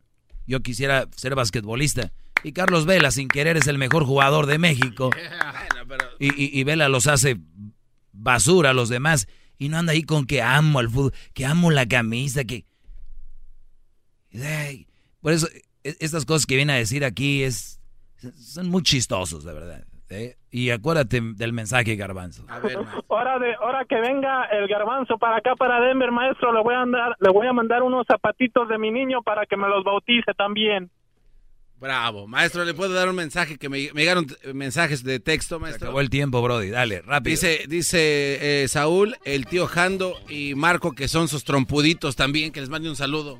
Yo 0.45 0.59
quisiera 0.59 1.07
ser 1.15 1.35
basquetbolista. 1.35 2.11
Y 2.43 2.51
Carlos 2.51 2.85
Vela, 2.85 3.11
sin 3.11 3.29
querer, 3.29 3.55
es 3.55 3.67
el 3.67 3.77
mejor 3.77 4.03
jugador 4.03 4.45
de 4.45 4.57
México. 4.57 5.09
Y, 6.19 6.59
y, 6.59 6.63
Vela 6.63 6.87
los 6.89 7.07
hace 7.07 7.37
basura 8.13 8.71
a 8.71 8.73
los 8.73 8.89
demás. 8.89 9.27
Y 9.57 9.69
no 9.69 9.77
anda 9.77 9.91
ahí 9.91 10.03
con 10.03 10.25
que 10.25 10.41
amo 10.41 10.79
el 10.79 10.89
fútbol, 10.89 11.13
que 11.33 11.45
amo 11.45 11.71
la 11.71 11.85
camisa, 11.87 12.43
que... 12.45 12.65
por 15.21 15.33
eso, 15.33 15.47
e, 15.83 15.95
estas 15.99 16.25
cosas 16.25 16.45
que 16.45 16.55
viene 16.55 16.73
a 16.73 16.77
decir 16.77 17.03
aquí 17.03 17.43
es, 17.43 17.81
son 18.35 18.69
muy 18.69 18.83
chistosos, 18.83 19.43
de 19.43 19.53
verdad. 19.53 19.83
¿eh? 20.09 20.35
Y 20.51 20.69
acuérdate 20.69 21.21
del 21.21 21.53
mensaje, 21.53 21.95
Garbanzo. 21.95 22.45
A 22.47 22.59
ver, 22.59 22.77
hora, 23.07 23.39
de, 23.39 23.55
hora 23.57 23.85
que 23.85 23.99
venga 23.99 24.45
el 24.45 24.67
Garbanzo 24.67 25.17
para 25.17 25.37
acá, 25.37 25.55
para 25.55 25.79
Denver, 25.79 26.11
maestro, 26.11 26.53
le 26.53 26.61
voy, 26.61 26.75
a 26.75 26.81
andar, 26.81 27.15
le 27.19 27.31
voy 27.31 27.47
a 27.47 27.53
mandar 27.53 27.83
unos 27.83 28.05
zapatitos 28.07 28.67
de 28.69 28.77
mi 28.77 28.91
niño 28.91 29.21
para 29.23 29.45
que 29.45 29.57
me 29.57 29.67
los 29.67 29.83
bautice 29.83 30.33
también. 30.37 30.89
Bravo. 31.79 32.27
Maestro, 32.27 32.63
¿le 32.63 32.73
puedo 32.73 32.93
dar 32.93 33.09
un 33.09 33.15
mensaje? 33.17 33.57
Que 33.57 33.67
me, 33.67 33.81
llegaron 33.81 34.25
mensajes 34.53 35.03
de 35.03 35.19
texto, 35.19 35.59
maestro. 35.59 35.87
acabó 35.87 35.99
el 35.99 36.09
tiempo, 36.09 36.41
Brody. 36.41 36.69
Dale, 36.69 37.01
rápido. 37.01 37.31
Dice, 37.31 37.65
dice 37.67 38.63
eh, 38.63 38.67
Saúl, 38.69 39.17
el 39.25 39.45
tío 39.47 39.67
Jando 39.67 40.15
y 40.29 40.55
Marco, 40.55 40.93
que 40.93 41.09
son 41.09 41.27
sus 41.27 41.43
trompuditos 41.43 42.15
también, 42.15 42.53
que 42.53 42.61
les 42.61 42.69
mande 42.69 42.87
un 42.87 42.95
saludo. 42.95 43.39